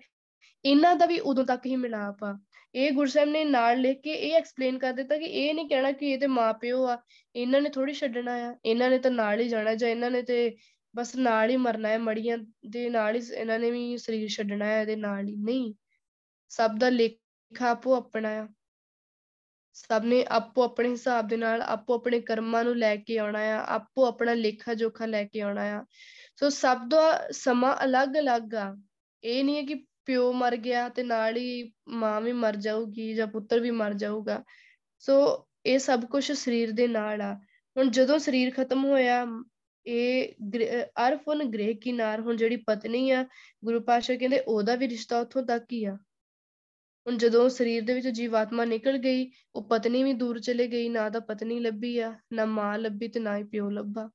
[0.65, 2.37] ਇਹਨਾਂ ਦਾ ਵੀ ਉਦੋਂ ਤੱਕ ਹੀ ਮਿਲਾਪ ਆ।
[2.75, 6.11] ਇਹ ਗੁਰਸਾਹਿਬ ਨੇ ਨਾਲ ਲਿਖ ਕੇ ਇਹ ਐਕਸਪਲੇਨ ਕਰ ਦਿੱਤਾ ਕਿ ਇਹ ਨਹੀਂ ਕਹਿਣਾ ਕਿ
[6.11, 6.97] ਇਹ ਤੇ ਮਾਪਿਓ ਆ,
[7.35, 10.55] ਇਹਨਾਂ ਨੇ ਥੋੜੀ ਛੱਡਣਾ ਆ, ਇਹਨਾਂ ਨੇ ਤਾਂ ਨਾਲ ਹੀ ਜਾਣਾ, ਜਾਂ ਇਹਨਾਂ ਨੇ ਤੇ
[10.95, 12.37] ਬਸ ਨਾਲ ਹੀ ਮਰਨਾ ਹੈ, ਮੜੀਆਂ
[12.69, 15.73] ਦੇ ਨਾਲ ਹੀ ਇਹਨਾਂ ਨੇ ਵੀ ਸਰੀਰ ਛੱਡਣਾ ਹੈ ਇਹਦੇ ਨਾਲ ਹੀ, ਨਹੀਂ।
[16.49, 18.47] ਸਭ ਦਾ ਲੇਖਾ ਆਪੋ ਆਪਣਾ ਆ।
[19.73, 23.65] ਸਭ ਨੇ ਆਪੋ ਆਪਣੇ ਹਿਸਾਬ ਦੇ ਨਾਲ, ਆਪੋ ਆਪਣੇ ਕਰਮਾਂ ਨੂੰ ਲੈ ਕੇ ਆਉਣਾ ਆ,
[23.67, 25.85] ਆਪੋ ਆਪਣਾ ਲੇਖਾ ਜੋਖਾ ਲੈ ਕੇ ਆਉਣਾ ਆ।
[26.35, 28.77] ਸੋ ਸਭ ਦਾ ਸਮਾਂ ਅਲੱਗ-ਅਲੱਗ ਆ।
[29.23, 33.27] ਇਹ ਨਹੀਂ ਹੈ ਕਿ ਪਿਓ ਮਰ ਗਿਆ ਤੇ ਨਾਲ ਹੀ ਮਾਂ ਵੀ ਮਰ ਜਾਊਗੀ ਜਾਂ
[33.27, 34.43] ਪੁੱਤਰ ਵੀ ਮਰ ਜਾਊਗਾ।
[34.99, 37.33] ਸੋ ਇਹ ਸਭ ਕੁਝ ਸਰੀਰ ਦੇ ਨਾਲ ਆ।
[37.77, 39.25] ਹੁਣ ਜਦੋਂ ਸਰੀਰ ਖਤਮ ਹੋਇਆ,
[39.85, 40.33] ਇਹ
[41.07, 43.25] ਅਰਫਨ ਗ੍ਰਹਿ ਕਿਨਾਰ, ਹੁਣ ਜਿਹੜੀ ਪਤਨੀ ਆ,
[43.65, 45.97] ਗੁਰੂ ਪਾਸ਼ਾ ਕਹਿੰਦੇ ਉਹਦਾ ਵੀ ਰਿਸ਼ਤਾ ਉੱਥੋਂ ਤੱਕ ਹੀ ਆ।
[47.07, 51.09] ਹੁਣ ਜਦੋਂ ਸਰੀਰ ਦੇ ਵਿੱਚ ਜੀਵਾਤਮਾ ਨਿਕਲ ਗਈ, ਉਹ ਪਤਨੀ ਵੀ ਦੂਰ ਚਲੇ ਗਈ, ਨਾ
[51.09, 54.07] ਤਾਂ ਪਤਨੀ ਲੱਭੀ ਆ, ਨਾ ਮਾਂ ਲੱਭੀ ਤੇ ਨਾ ਹੀ ਪਿਓ ਲੱਭਾ।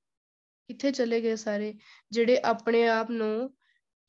[0.68, 1.74] ਕਿੱਥੇ ਚਲੇ ਗਏ ਸਾਰੇ?
[2.10, 3.54] ਜਿਹੜੇ ਆਪਣੇ ਆਪ ਨੂੰ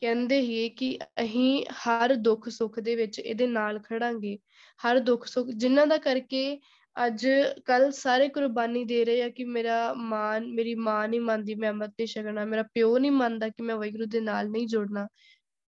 [0.02, 4.38] ਕਹਿੰਦੇ ਹੀ ਕਿ ਅਸੀਂ ਹਰ ਦੁੱਖ ਸੁੱਖ ਦੇ ਵਿੱਚ ਇਹਦੇ ਨਾਲ ਖੜਾਂਗੇ।
[4.80, 6.60] ਹਰ ਦੁੱਖ ਸੁੱਖ, ਜਿਨ੍ਹਾਂ ਦਾ ਕਰਕੇ
[7.06, 7.28] ਅੱਜ
[7.66, 11.92] ਕੱਲ ਸਾਰੇ ਕੁਰਬਾਨੀ ਦੇ ਰਹੇ ਆ ਕਿ ਮੇਰਾ ਮਾਂ ਮੇਰੀ ਮਾਂ ਨਹੀਂ ਮੰਨਦੀ, ਮੈਂ ਅੰਮ੍ਰਿਤ
[11.92, 15.08] ਨਹੀਂ ਛਕਣਾ, ਮੇਰਾ ਪਿਓ ਨਹੀਂ ਮੰਨਦਾ ਕਿ ਮੈਂ ਵਾਹਿਗੁਰੂ ਦੇ ਨਾਲ ਨਹੀਂ ਜੁੜਨਾ,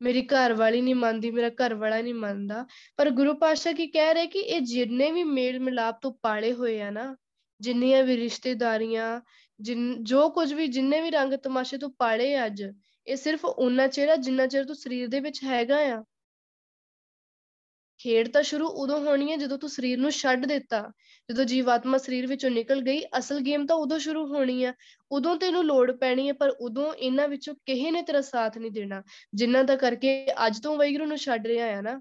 [0.01, 2.67] ਮੇਰੀ ਘਰ ਵਾਲੀ ਨਹੀਂ ਮੰਨਦੀ, ਮੇਰਾ ਘਰ ਵਾਲਾ ਨਹੀਂ ਮੰਨਦਾ।
[2.97, 6.81] ਪਰ ਗੁਰੂ ਪਾਤਸ਼ਾਹ ਕੀ ਕਹਿ ਰਹੇ ਕਿ ਇਹ ਜਿੰਨੇ ਵੀ ਮੇਲ ਮਿਲਾਪ ਤੋਂ ਪਾਲੇ ਹੋਏ
[6.81, 7.17] ਆ ਨਾ,
[7.61, 9.21] ਜਿੰਨੀਆਂ ਵੀ ਰਿਸ਼ਤੇਦਾਰੀਆਂ,
[9.61, 12.63] ਜਿਨ, ਜੋ ਕੁਝ ਵੀ, ਜਿੰਨੇ ਵੀ ਰੰਗ ਤਮਾਸ਼ੇ ਤੋਂ ਪਾਲੇ ਅੱਜ
[13.09, 16.05] ਇਹ ਸਿਰਫ ਉਹਨਾਂ ਚਿਰ ਆ ਜਿੰਨਾ ਚਿਰ ਤੂੰ ਸਰੀਰ ਦੇ ਵਿੱਚ ਹੈਗਾ ਆ।
[17.99, 20.93] ਖੇਡ ਤਾਂ ਸ਼ੁਰੂ ਉਦੋਂ ਹੋਣੀ ਹੈ ਜਦੋਂ ਤੂੰ ਸਰੀਰ ਨੂੰ ਛੱਡ ਦਿੱਤਾ।
[21.31, 24.75] ਜਦੋਂ ਜੀਵਾਤਮਾ ਸਰੀਰ ਵਿੱਚੋਂ ਨਿਕਲ ਗਈ, ਅਸਲ ਗੇਮ ਤਾਂ ਉਦੋਂ ਸ਼ੁਰੂ ਹੋਣੀ ਆ।
[25.13, 29.03] ਉਦੋਂ ਤੈਨੂੰ ਲੋੜ ਪੈਣੀ ਹੈ ਪਰ ਉਦੋਂ ਇਹਨਾਂ ਵਿੱਚੋਂ ਕਿਸੇ ਨੇ ਤੇਰਾ ਸਾਥ ਨਹੀਂ ਦੇਣਾ,
[29.35, 32.01] ਜਿੰਨਾਂ ਦਾ ਕਰਕੇ ਅੱਜ ਤੋਂ ਵੈਗਰੂ ਨੂੰ ਛੱਡ ਰਿਹਾ ਆ ਨਾ।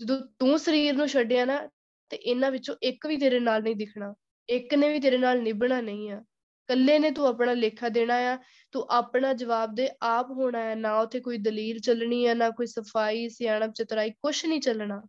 [0.00, 1.68] ਜਦੋਂ ਤੂੰ ਸਰੀਰ ਨੂੰ ਛੱਡਿਆ ਨਾ,
[2.08, 4.14] ਤੇ ਇਹਨਾਂ ਵਿੱਚੋਂ ਇੱਕ ਵੀ ਤੇਰੇ ਨਾਲ ਨਹੀਂ ਦਿਖਣਾ।
[4.48, 6.24] ਇੱਕ ਨੇ ਵੀ ਤੇਰੇ ਨਾਲ ਨਿਭਣਾ ਨਹੀਂ ਆ।
[6.70, 8.38] ਕੱਲੇ ਨੇ ਤੂੰ ਆਪਣਾ ਲੇਖਾ ਦੇਣਾ ਆ,
[8.72, 12.66] ਤੂੰ ਆਪਣਾ ਜਵਾਬ ਦੇ, ਆਪ ਹੋਣਾ ਹੈ, ਨਾ ਉਥੇ ਕੋਈ ਦਲੀਲ ਚੱਲਣੀ ਹੈ, ਨਾ ਕੋਈ
[12.66, 15.02] ਸਫ਼ਾਈ, ਸਿਆਣਪ, ਚਤਰਾਈ ਕੁਝ ਨਹੀਂ ਚੱਲਣਾ।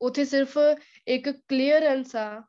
[0.00, 0.58] ਉਥੇ ਸਿਰਫ
[1.08, 2.40] ਇੱਕ ਕਲੀਅਰੈਂਸ ਆ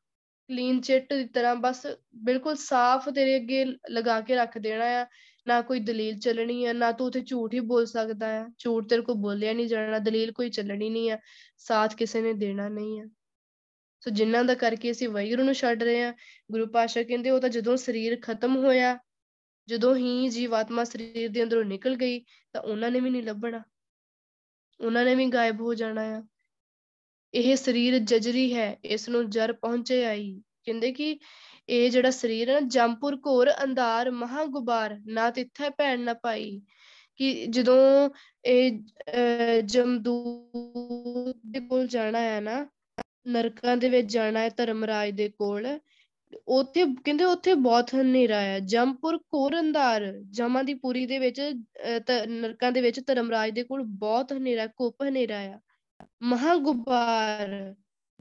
[0.49, 1.85] ਕਲੀਨ ਚਿੱਟ ਦੀ ਤਰ੍ਹਾਂ, ਬਸ
[2.23, 5.05] ਬਿਲਕੁਲ ਸਾਫ਼ ਤੇਰੇ ਅੱਗੇ ਲਗਾ ਕੇ ਰੱਖ ਦੇਣਾ ਆ,
[5.47, 9.01] ਨਾ ਕੋਈ ਦਲੀਲ ਚੱਲਣੀ ਆ ਨਾ ਤੂੰ ਉਥੇ ਝੂਠ ਹੀ ਬੋਲ ਸਕਦਾ ਆ ਝੂਠ ਤੇਰੇ
[9.01, 11.17] ਕੋ ਬੋਲਿਆ ਨਹੀਂ ਜਾਣਾ, ਦਲੀਲ ਕੋਈ ਚੱਲਣੀ ਨਹੀਂ ਆ
[11.57, 13.05] ਸਾਥ ਕਿਸੇ ਨੇ ਦੇਣਾ ਨਹੀਂ ਆ
[14.01, 16.13] ਸੋ ਜਿਨ੍ਹਾਂ ਦਾ ਕਰਕੇ ਅਸੀਂ ਵੈਗਰੂ ਨੂੰ ਛੱਡ ਰਹੇ ਆ
[16.51, 18.97] ਗੁਰੂ ਪਾਸ਼ਾ ਕਹਿੰਦੇ ਉਹ ਤਾਂ ਜਦੋਂ ਸਰੀਰ ਖਤਮ ਹੋਇਆ,
[19.67, 22.19] ਜਦੋਂ ਹੀ ਜੀਵਾਤਮਾ ਸਰੀਰ ਦੇ ਅੰਦਰੋਂ ਨਿਕਲ ਗਈ,
[22.53, 23.63] ਤਾਂ ਉਹਨਾਂ ਨੇ ਵੀ ਨਹੀਂ ਲੱਭਣਾ।
[24.79, 26.23] ਉਹਨਾਂ ਨੇ ਵੀ ਗਾਇਬ ਹੋ ਜਾਣਾ ਆ।
[27.33, 31.19] ਇਹ ਸਰੀਰ ਜਜਰੀ ਹੈ, ਇਸ ਨੂੰ ਜਰ ਪਹੁੰਚੇ ਆਈ। ਕਹਿੰਦੇ ਕਿ
[31.69, 36.61] ਇਹ ਜਿਹੜਾ ਸਰੀਰ ਹੈ ਨਾ ਜੰਪੁਰ ਘੋਰ ਅੰਧਾਰ ਮਹਾ ਗੁਬਾਰ ਨਾ ਤਿੱਥੈ ਭੈਣ ਨਾ ਪਾਈ
[37.15, 38.09] ਕਿ ਜਦੋਂ
[38.45, 38.79] ਇਹ
[39.61, 42.67] ਜਮਦੂਤ ਦੇ ਕੋਲ ਜਾਣਾ ਹੈ ਨਾ
[43.25, 45.67] ਨਰਕਾਂ ਦੇ ਵਿੱਚ ਜਾਣਾ ਹੈ ਧਰਮਰਾਜ ਦੇ ਕੋਲ,
[46.49, 51.41] ਉੱਥੇ ਕਹਿੰਦੇ ਉੱਥੇ ਬਹੁਤ ਹਨੇਰਾ ਆ ਜੰਪੁਰ ਘੋਰ ਅੰਧਾਰ, ਜਮਾਂ ਦੀ ਪੂਰੀ ਦੇ ਵਿੱਚ
[52.29, 55.59] ਨਰਕਾਂ ਦੇ ਵਿੱਚ ਧਰਮਰਾਜ ਦੇ ਕੋਲ ਬਹੁਤ ਹਨੇਰਾ ਕੁੱਪ ਹਨੇਰਾ ਆ
[56.23, 57.73] ਮਹਾ ਗੁਬਾਰ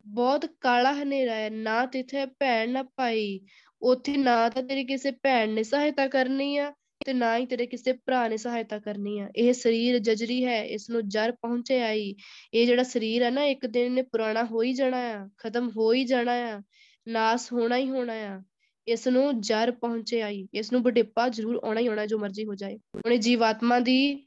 [0.07, 3.41] ਬਹੁਤ ਕਾਲਾ ਹਨੇਰਾ ਹੈ, ਨਾ ਤਿੱਥੇ ਭੈਣ ਨਾ ਭਾਈ,
[3.83, 6.73] ਉੱਥੇ ਨਾ ਤਾਂ ਤੇਰੀ ਕਿਸੇ ਭੈਣ ਨੇ ਸਹਾਇਤਾ ਕਰਨੀ ਆ
[7.07, 10.91] ਤੇ ਨਾ ਹੀ ਤੇਰੇ ਕਿਸੇ ਭਰਾ ਨੇ ਸਹਾਇਤਾ ਕਰਨੀ ਆ। ਇਹ ਸਰੀਰ ਜਜਰੀ ਹੈ ਇਸ
[10.91, 12.15] ਨੂੰ ਜਰ ਪਹੁੰਚੇ ਆਈ।
[12.55, 15.93] ਇਹ ਜਿਹੜਾ ਸਰੀਰ ਹੈ ਨਾ, ਇੱਕ ਦਿਨ ਨੇ ਪੁਰਾਣਾ ਹੋ ਹੀ ਜਾਣਾ ਆ, ਖਤਮ ਹੋ
[15.93, 16.63] ਹੀ ਜਾਣਾ ਆ,
[17.09, 18.43] ਨਾਸ ਹੋਣਾ ਹੀ ਹੋਣਾ ਆ।
[18.89, 22.55] ਇਸ ਨੂੰ ਜਰ ਪਹੁੰਚੇ ਆਈ। ਇਸ ਨੂੰ ਬੁਢੇਪਾ ਜ਼ਰੂਰ ਆਉਣਾ ਹੀ ਆਉਣਾ, ਜੋ ਮਰਜ਼ੀ ਹੋ
[22.55, 24.25] ਜਾਏ। ਹੁਣ ਜੀਵਾਤਮਾ ਦੀ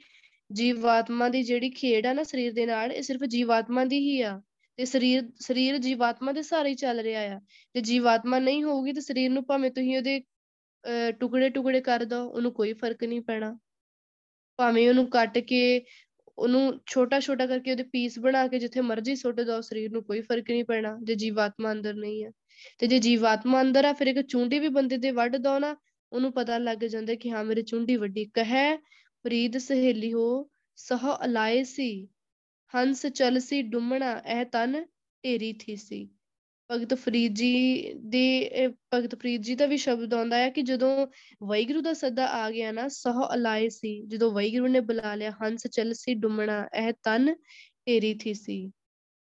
[0.54, 4.42] ਜੀਵਾਤਮਾ ਦੀ ਜਿਹੜੀ ਖੇਡ ਆ ਨਾ ਸਰੀਰ ਦੇ ਨਾਲ, ਇਹ ਸਿਰਫ ਜੀਵਾਤਮਾ ਦੀ ਹੀ ਆ।
[4.78, 7.40] ਤੇ ਸਰੀਰ ਸਰੀਰ ਜੀਵਾਤਮਾ ਦੇ ਸਾਰੇ ਹੀ ਚੱਲ ਰਿਹਾ ਆ।
[7.74, 10.22] ਤੇ ਜੀਵਾਤਮਾ ਨਹੀਂ ਹੋਊਗੀ, ਤੇ ਸਰੀਰ ਨੂੰ ਭਾਵੇਂ ਤੁਸੀਂ ਉਹਦੇ
[11.20, 13.58] ਟੁਕੜੇ ਟੁਕੜੇ ਕਰ ਦੋ, ਉਹਨੂੰ ਕੋਈ ਫ਼ਰਕ ਨਹੀਂ ਪੈਣਾ।
[14.58, 15.86] ਭਾਵੇਂ ਉਹਨੂੰ ਕੱਟ ਕੇ
[16.38, 20.22] ਉਹਨੂੰ ਛੋਟਾ ਛੋਟਾ ਕਰਕੇ ਉਹਦੇ ਪੀਸ ਬਣਾ ਕੇ ਜਿੱਥੇ ਮਰਜ਼ੀ ਸੁੱਟ ਦੋ, ਸਰੀਰ ਨੂੰ ਕੋਈ
[20.22, 22.32] ਫ਼ਰਕ ਨਹੀਂ ਪੈਣਾ, ਜੇ ਜੀਵਾਤਮਾ ਅੰਦਰ ਨਹੀਂ ਹੈ।
[22.80, 25.76] ਤੇ ਜੇ ਜੀਵਾਤਮਾ ਅੰਦਰ ਆ, ਫਿਰ ਇੱਕ ਚੁੰਡੀ ਵੀ ਬੰਦੇ ਦੇ ਵੱਢ ਦੋ ਨਾ,
[26.12, 28.76] ਉਹਨੂੰ ਪਤਾ ਲੱਗ ਜਾਂਦਾ ਕਿ ਹਾਂ, ਮੇਰੇ ਚੁੰਡੀ ਵੱਡੀ ਕਹੈ
[29.26, 32.08] ਪ੍ਰੀਤ ਸਹੇਲੀ ਹੋ, ਸਹ ਅਲਾਏ ਸੀ,
[32.74, 34.84] ਹੰਸ ਚਲਸੀ ਡੁੰਮਣਾ, ਇਹ ਤਨ
[35.24, 36.10] ਢੇਰੀ ਥੀ ਸੀ।
[36.74, 41.08] ਭਗਤ ਫਰੀਦ ਜੀ ਦੇ ਭਗਤ ਫਰੀਦ ਜੀ ਦਾ ਵੀ ਸ਼ਬਦ ਆਉਂਦਾ ਹੈ ਕਿ ਜਦੋਂ
[41.44, 45.68] ਵਾਹਿਗੁਰੂ ਦਾ ਸੱਦਾ ਆ ਗਿਆ ਨਾ, ਸਹ ਅਲਾਏ ਸੀ। ਜਦੋਂ ਵਾਹਿਗੁਰੂ ਨੇ ਬੁਲਾ ਲਿਆ, ਹੰਸ
[45.68, 47.36] ਚੱਲ ਸੀ ਡੁੰਮਣਾ, ਇਹ ਤਨ
[47.88, 48.72] ਢੇਰੀ ਥੀ ਸੀ।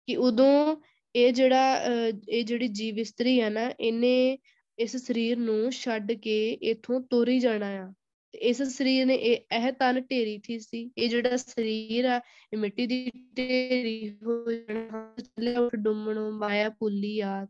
[0.07, 0.76] ਕਿ ਉਦੋਂ
[1.16, 1.85] ਇਹ ਜਿਹੜਾ
[2.28, 4.38] ਇਹ ਜਿਹੜੀ ਜੀਵ ਇਸਤਰੀ ਹੈ ਨਾ, ਇਹਨੇ
[4.78, 7.92] ਇਸ ਸਰੀਰ ਨੂੰ ਛੱਡ ਕੇ ਇਥੋਂ ਤੋਰੀ ਜਾਣਾ ਆ।
[8.33, 12.21] ਤੇ ਇਸ ਸਰੀਰ ਨੇ ਇਹ ਇਹ ਤਨ ਢੇਰੀ ਥੀ ਸੀ। ਇਹ ਜਿਹੜਾ ਸਰੀਰ ਆ,
[12.53, 17.49] ਇਹ ਮਿੱਟੀ ਦੀ ਢੇਰੀ ਹੋ ਜਾਣਾ ਚੱਲਿਆ ਉੱਠ ਡੁੰਮਣੋਂ, ਮਾਇਆ ਭੁੱਲੀ ਆਤ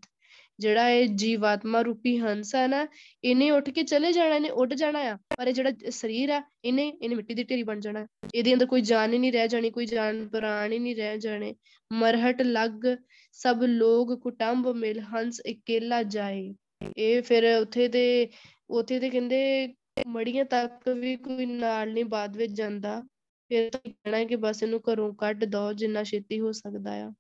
[0.58, 2.86] ਜਿਹੜਾ ਇਹ ਜੀਵਾਤਮਾ ਰੂਪੀ ਹੰਸ ਆ ਨਾ,
[3.24, 6.92] ਇਹਨੇ ਉੱਠ ਕੇ ਚਲੇ ਜਾਣਾ, ਇਹਨੇ ਉੱਡ ਜਾਣਾ ਆ। ਪਰ ਇਹ ਜਿਹੜਾ ਸਰੀਰ ਆ, ਇਹਨੇ
[7.02, 9.86] ਇਹਨੇ ਮਿੱਟੀ ਦੀ ਢੇਰੀ ਬਣ ਜਾਣਾ। ਇਹਦੇ ਅੰਦਰ ਕੋਈ ਜਾਨ ਹੀ ਨਹੀਂ ਰਹਿ ਜਾਣੀ, ਕੋਈ
[9.86, 11.54] ਜਾਨ ਪ੍ਰਾਣ ਹੀ ਨਹੀਂ ਰਹਿ ਜਾਣੇ।
[11.92, 12.96] ਮਰਹਟ ਲੱਗ,
[13.32, 16.54] ਸਭ ਲੋਗ ਕੁਟੰਬ ਮਿਲ, ਹੰਸ ਇਕੇਲਾ ਜਾਏ।
[16.96, 18.28] ਇਹ ਫਿਰ ਉੱਥੇ ਦੇ
[18.70, 19.68] ਉੱਥੇ ਦੇ ਕਹਿੰਦੇ
[20.06, 23.02] ਮੜੀਆਂ ਤੱਕ ਵੀ ਕੋਈ ਨਾਲ ਨਹੀਂ ਬਾਅਦ ਵਿੱਚ ਜਾਂਦਾ,
[23.50, 27.12] ਫਿਰ ਤਾਂ ਕਹਿਣਾ ਕਿ ਬਸ ਇਹਨੂੰ ਘਰੋਂ ਕੱਢ ਦੋ, ਜਿੰਨਾ ਛੇਤੀ ਹੋ ਸਕਦਾ ਆ।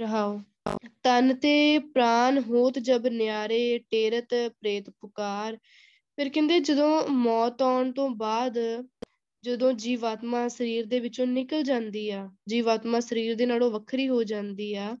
[0.00, 0.40] ਰਹਾਓ।
[1.02, 5.56] ਤਨ ਤੇ ਪ੍ਰਾਨ ਹੋਤ ਜਬ ਨਿਆਰੇ, ਟੇਰਤ ਪ੍ਰੇਤ ਪੁਕਾਰ।
[6.18, 8.58] ਫਿਰ ਕਹਿੰਦੇ, ਜਦੋਂ ਮੌਤ ਆਉਣ ਤੋਂ ਬਾਅਦ
[9.42, 14.74] ਜਦੋਂ ਜੀਵਾਤਮਾ ਸਰੀਰ ਦੇ ਵਿੱਚੋਂ ਨਿਕਲ ਜਾਂਦੀ ਆ, ਜੀਵਾਤਮਾ ਸਰੀਰ ਦੇ ਨਾਲੋਂ ਵੱਖਰੀ ਹੋ ਜਾਂਦੀ
[14.74, 14.96] ਆ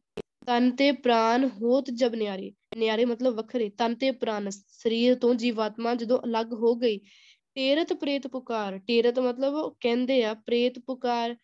[0.46, 5.94] ਤਨ ਤੇ ਪ੍ਰਾਨ ਹੋਤ ਜਬ ਨਿਆਰੇ। ਨਿਆਰੇ ਮਤਲਬ ਵੱਖਰੇ, ਤਨ ਤੇ ਪ੍ਰਾਨ, ਸਰੀਰ ਤੋਂ ਜੀਵਾਤਮਾ
[5.94, 6.98] ਜਦੋਂ ਅਲੱਗ ਹੋ ਗਈ
[7.56, 11.34] ਟੇਰਤ ਪ੍ਰੇਤ ਪੁਕਾਰ। ਟੇਰਤ ਮਤਲਬ ਕਹਿੰਦੇ ਆ, ਪ੍ਰੇਤ ਪੁਕਾਰ,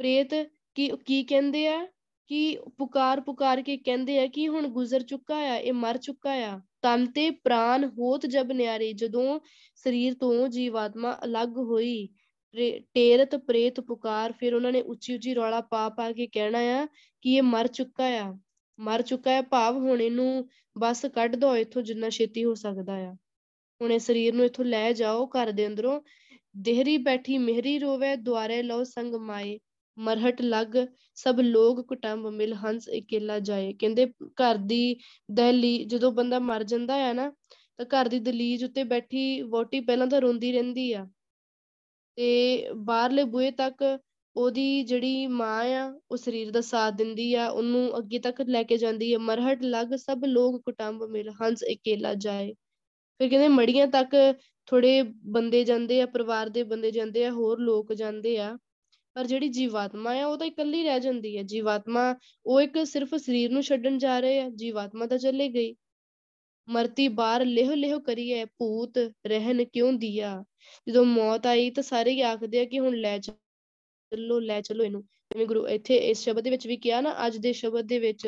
[0.00, 0.34] ਪ੍ਰੇਤ
[0.74, 1.86] ਕੀ ਕੀ ਕਹਿੰਦੇ ਆ?
[2.30, 6.60] ਕਿ ਪੁਕਾਰ ਪੁਕਾਰ ਕੇ ਕਹਿੰਦੇ ਆ ਕਿ ਹੁਣ ਗੁਜ਼ਰ ਚੁੱਕਾ ਆ, ਇਹ ਮਰ ਚੁੱਕਾ ਆ।
[6.82, 9.40] ਤਨ ਤੇ ਪ੍ਰਾਨ ਹੋਤ ਜਬ ਨਿਆਰੇ, ਜਦੋਂ
[9.76, 12.08] ਸਰੀਰ ਤੋਂ ਜੀਵਾਤਮਾ ਅਲੱਗ ਹੋਈ
[12.94, 16.86] ਟੇਰਤ ਪ੍ਰੇਤ ਪੁਕਾਰ, ਫਿਰ ਉਹਨਾਂ ਨੇ ਉੱਚੀ ਉੱਚੀ ਰੌਲਾ ਪਾ ਪਾ ਕੇ ਕਹਿਣਾ ਆ
[17.22, 18.32] ਕਿ ਇਹ ਮਰ ਚੁੱਕਾ ਆ।
[18.80, 23.12] ਮਰ ਚੁੱਕਾ ਹੈ, ਭਾਵ ਹੁਣ ਇਹਨੂੰ ਬਸ ਕੱਢ ਦੋ ਇੱਥੋਂ ਜਿੰਨਾ ਛੇਤੀ ਹੋ ਸਕਦਾ ਆ।
[23.80, 26.00] ਹੁਣ ਇਹ ਸਰੀਰ ਨੂੰ ਇੱਥੋਂ ਲੈ ਜਾਓ, ਘਰ ਦੇ ਅੰਦਰੋਂ।
[26.56, 29.58] ਦੇਹਰੀ ਬੈਠੀ ਮਿਹਰੀ ਰੋਵੇ, ਦੁਆਰੇ ਲਓ ਸੰਗ ਮਾਏ।
[29.98, 30.76] ਮਰਹਟ ਲੱਗ,
[31.14, 34.96] ਸਭ ਲੋਗ ਕੁਟੰਬ ਮਿਲ, ਹੰਸ ਇਕੇਲਾ ਜਾਏ। ਕਹਿੰਦੇ ਘਰ ਦੀ
[35.30, 37.32] ਦਹਲੀ, ਜਦੋਂ ਬੰਦਾ ਮਰ ਜਾਂਦਾ ਹੈ ਨਾ,
[37.78, 41.06] ਤਾਂ ਘਰ ਦੀ ਦਲੀਜ ਉੱਤੇ ਬੈਠੀ ਵੋਟੀ ਪਹਿਲਾਂ ਤਾਂ ਰੋਂਦੀ ਰਹਿੰਦੀ ਆ।
[42.16, 44.00] ਤੇ ਬਾਹਰਲੇ ਬੂਹੇ ਤੱਕ
[44.36, 48.76] ਉਹਦੀ ਜਿਹੜੀ ਮਾਂ ਆ, ਉਹ ਸਰੀਰ ਦਾ ਸਾਥ ਦਿੰਦੀ ਆ, ਉਹਨੂੰ ਅੱਗੇ ਤੱਕ ਲੈ ਕੇ
[48.76, 52.54] ਜਾਂਦੀ ਆ, ਮਰਹਟ ਲੱਗ ਸਭ ਲੋਕ ਕੁਟੰਬ ਮਿਲ, ਹੰਸ ਇਕੇਲਾ ਜਾਏ।
[53.18, 54.34] ਫਿਰ ਕਹਿੰਦੇ ਮੜੀਆਂ ਤੱਕ
[54.66, 58.58] ਥੋੜੇ ਬੰਦੇ ਜਾਂਦੇ ਆ, ਪਰਿਵਾਰ ਦੇ ਬੰਦੇ ਜਾਂਦੇ ਆ, ਹੋਰ ਲੋਕ ਜਾਂਦੇ ਆ।
[59.14, 62.16] ਪਰ ਜਿਹੜੀ ਜੀਵਾਤਮਾ ਆ, ਉਹ ਤਾਂ ਇਕੱਲੀ ਰਹਿ ਜਾਂਦੀ ਹੈ ਜੀਵਾਤਮਾ,
[62.46, 65.76] ਉਹ ਇੱਕ ਸਿਰਫ ਸਰੀਰ ਨੂੰ ਛੱਡਣ ਜਾ ਰਹੇ ਆ, ਜੀਵਾਤਮਾ ਤਾਂ ਚੱਲੇ ਗਈ।
[66.68, 70.44] ਮਰਤੀ ਬਾਹਰ ਲਿਹ ਲਿਹ ਕਰੀਏ, ਭੂਤ ਰਹਿਣ ਕਿਉਂ ਦਿਆ?
[70.88, 73.18] ਜਦੋਂ ਮੌਤ ਆਈ ਤਾਂ ਸਾਰੇ ਹੀ ਆਖਦੇ ਆ ਕਿ ਹੁਣ ਲੈ
[74.12, 77.36] ਚੱਲੋ, ਲੈ ਚੱਲੋ ਇਹਨੂੰ। ਜਿਵੇਂ ਗੁਰੂ, ਇੱਥੇ ਇਸ ਸ਼ਬਦ ਦੇ ਵਿੱਚ ਵੀ ਕਿਹਾ ਨਾ, ਅੱਜ
[77.36, 78.26] ਦੇ ਸ਼ਬਦ ਦੇ ਵਿੱਚ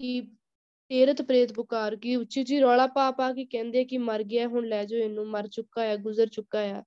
[0.00, 0.20] ਕਿ
[0.90, 4.68] ਤੇਰਤ ਪ੍ਰੇਤ ਪੁਕਾਰ, ਕੀ ਉੱਚੀ ਉੱਚੀ ਰੌਲਾ ਪਾ ਪਾ ਕੇ ਕਹਿੰਦੇ ਕਿ ਮਰ ਗਿਆ, ਹੁਣ
[4.68, 6.82] ਲੈ ਜਾਓ ਇਹਨੂੰ, ਮਰ ਚੁੱਕਾ ਹੈ ਗੁਜ਼ਰ ਚੁੱਕਾ ਹੈ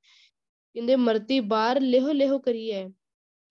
[0.73, 2.89] ਕਹਿੰਦੇ, ਮਰਤੀ ਬਾਹਰ ਲਿਹੋ ਲਿਹੋ ਕਰੀਏ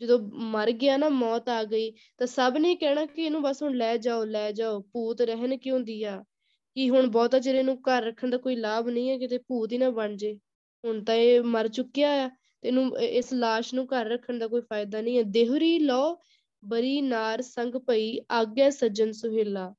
[0.00, 3.76] ਜਦੋਂ ਮਰ ਗਿਆ ਨਾ, ਮੌਤ ਆ ਗਈ, ਤਾਂ ਸਭ ਨੇ ਕਹਿਣਾ ਕਿ ਇਹਨੂੰ ਬਸ ਹੁਣ
[3.76, 6.24] ਲੈ ਜਾਓ ਲੈ ਜਾਓ, ਭੂਤ ਰਹਿਣ ਕਿਉਂ ਦਿਆ?
[6.74, 9.78] ਕਿ ਹੁਣ ਬਹੁਤਾ ਚਿਰ ਇਹਨੂੰ ਘਰ ਰੱਖਣ ਦਾ ਕੋਈ ਲਾਭ ਨਹੀਂ ਹੈ, ਕਿਤੇ ਭੂਤ ਹੀ
[9.78, 10.34] ਨਾ ਬਣ ਜੇ।
[10.84, 12.30] ਹੁਣ ਤਾਂ ਇਹ ਮਰ ਚੁੱਕਿਆ ਆ।
[12.62, 16.18] ਤੈਨੂੰ ਇਸ লাশ ਨੂੰ ਘਰ ਰੱਖਣ ਦਾ ਕੋਈ ਫਾਇਦਾ ਨਹੀਂ ਹੈ। ਦੇਹਰੀ ਲੋ
[16.62, 19.72] ਬਰੀ ਨਾਰ ਸੰਗ ਪਈ ਆਗਿਆ ਸੱਜਣ ਸੁਹੇਲਾ।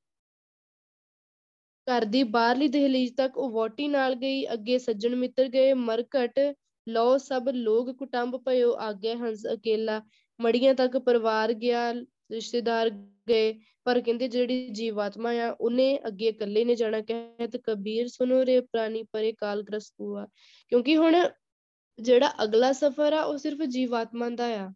[1.86, 6.38] ਘਰ ਦੀ ਬਾਹਰਲੀ ਦਹਲੀਜ਼ ਤੱਕ ਉਹ ਵੋਟੀ ਨਾਲ ਗਈ, ਅੱਗੇ ਸੱਜਣ ਮਿੱਤਰ ਗਏ, ਮਰਕਟ
[6.86, 10.00] ਲੋ ਸਭ ਲੋਗ ਕੁਟੰਬ ਪਇਓ ਆਗਿਆ ਹੰਸ ਅਕੇਲਾ।
[10.40, 11.92] ਮੜੀਆਂ ਤੱਕ ਪਰਿਵਾਰ ਗਿਆ,
[12.32, 12.90] ਰਿਸ਼ਤੇਦਾਰ
[13.28, 13.52] ਗਏ,
[13.84, 19.02] ਪਰ ਕਹਿੰਦੇ ਜਿਹੜੀ ਜੀਵਾਤਮਾ ਆ, ਉਹਨੇ ਅੱਗੇ ਇਕੱਲੇ ਨੇ ਜਾਣਾ। ਕਹਿਤ ਕਬੀਰ ਸੁਨੋ ਰੇ ਪ੍ਰਾਨੀ,
[19.02, 20.26] ਪਰੇ ਕਾਲ ਗ੍ਰਸਤੂਆ
[20.72, 21.16] ਕਿਉਂਕਿ ਹੁਣ
[22.00, 24.72] ਜਿਹੜਾ ਅਗਲਾ ਸਫ਼ਰ ਆ, ਉਹ ਸਿਰਫ ਜੀਵਾਤਮਾ ਦਾ ਆ।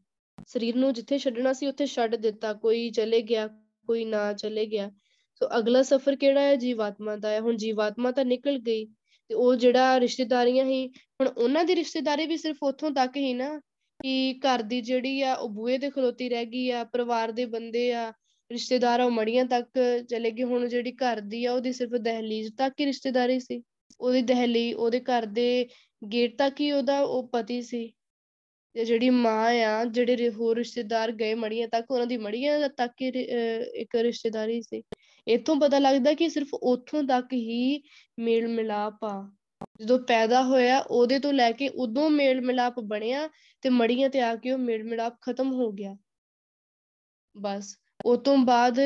[0.46, 3.46] ਸਰੀਰ ਨੂੰ ਜਿੱਥੇ ਛੱਡਣਾ ਸੀ, ਉੱਥੇ ਛੱਡ ਦਿੱਤਾ। ਕੋਈ ਚਲੇ ਗਿਆ,
[3.86, 4.90] ਕੋਈ ਨਾ ਚਲੇ ਗਿਆ।
[5.34, 8.84] ਸੋ ਅਗਲਾ ਸਫ਼ਰ ਕਿਹੜਾ ਹੈ ਜੀਵਾਤਮਾ ਦਾ ਹੈ ਹੁਣ ਜੀਵਾਤਮਾ ਤਾਂ ਨਿਕਲ ਗਈ
[9.28, 13.60] ਤੇ ਉਹ ਜਿਹੜਾ ਰਿਸ਼ਤੇਦਾਰੀਆਂ ਹੀ ਹੁਣ ਉਹਨਾਂ ਦੀ ਰਿਸ਼ਤੇਦਾਰੀ ਵੀ ਸਿਰਫ ਉੱਥੋਂ ਤੱਕ ਹੀ ਨਾ
[14.02, 17.92] ਕਿ ਘਰ ਦੀ ਜਿਹੜੀ ਆ, ਉਹ ਬੂਹੇ ਤੇ ਖਲੋਤੀ ਰਹਿ ਗਈ ਆ, ਪਰਿਵਾਰ ਦੇ ਬੰਦੇ
[17.92, 18.12] ਆ,
[18.52, 19.68] ਰਿਸ਼ਤੇਦਾਰ ਉਹ ਮੜੀਆਂ ਤੱਕ
[20.10, 23.62] ਚਲੇ ਗਏ। ਹੁਣ ਜਿਹੜੀ ਘਰ ਦੀ ਆ, ਉਹਦੀ ਸਿਰਫ ਦਹਲੀਜ਼ ਤੱਕ ਹੀ ਰਿਸ਼ਤੇਦਾਰੀ ਸੀ।
[24.00, 25.68] ਉਹਦੀ ਦਹਲੀ, ਉਹਦੇ ਘਰ ਦੇ
[26.02, 27.86] ਗੇਟ ਤੱਕ ਹੀ ਉਹਦਾ, ਉਹ ਪਤੀ ਸੀ।
[28.74, 33.08] ਤੇ ਜਿਹੜੀ ਮਾਂ ਆ, ਜਿਹੜੇ ਹੋਰ ਰਿਸ਼ਤੇਦਾਰ ਗਏ ਮੜੀਆਂ ਤੱਕ, ਉਹਨਾਂ ਦੀ ਮੜੀਆਂ ਤੱਕ ਹੀ
[33.08, 34.82] ਇੱਕ ਰਿਸ਼ਤੇਦਾਰੀ ਸੀ।
[35.26, 37.82] ਇੱਥੋਂ ਪਤਾ ਲੱਗਦਾ ਕਿ ਸਿਰਫ ਉੱਥੋਂ ਤੱਕ ਹੀ
[38.18, 39.30] ਮੇਲ ਮਿਲਾਪ ਆ।
[39.80, 43.28] ਜਦੋਂ ਪੈਦਾ ਹੋਇਆ, ਉਹਦੇ ਤੋਂ ਲੈ ਕੇ ਉਦੋਂ ਮੇਲ ਮਿਲਾਪ ਬਣਿਆ
[43.62, 45.96] ਤੇ ਮੜੀਆਂ ਤੇ ਆ ਕੇ ਉਹ ਮੇਲ ਮਿਲਾਪ ਖਤਮ ਹੋ ਗਿਆ।
[47.36, 48.80] ਬਸ ਉਸ ਤੋਂ ਬਾਅਦ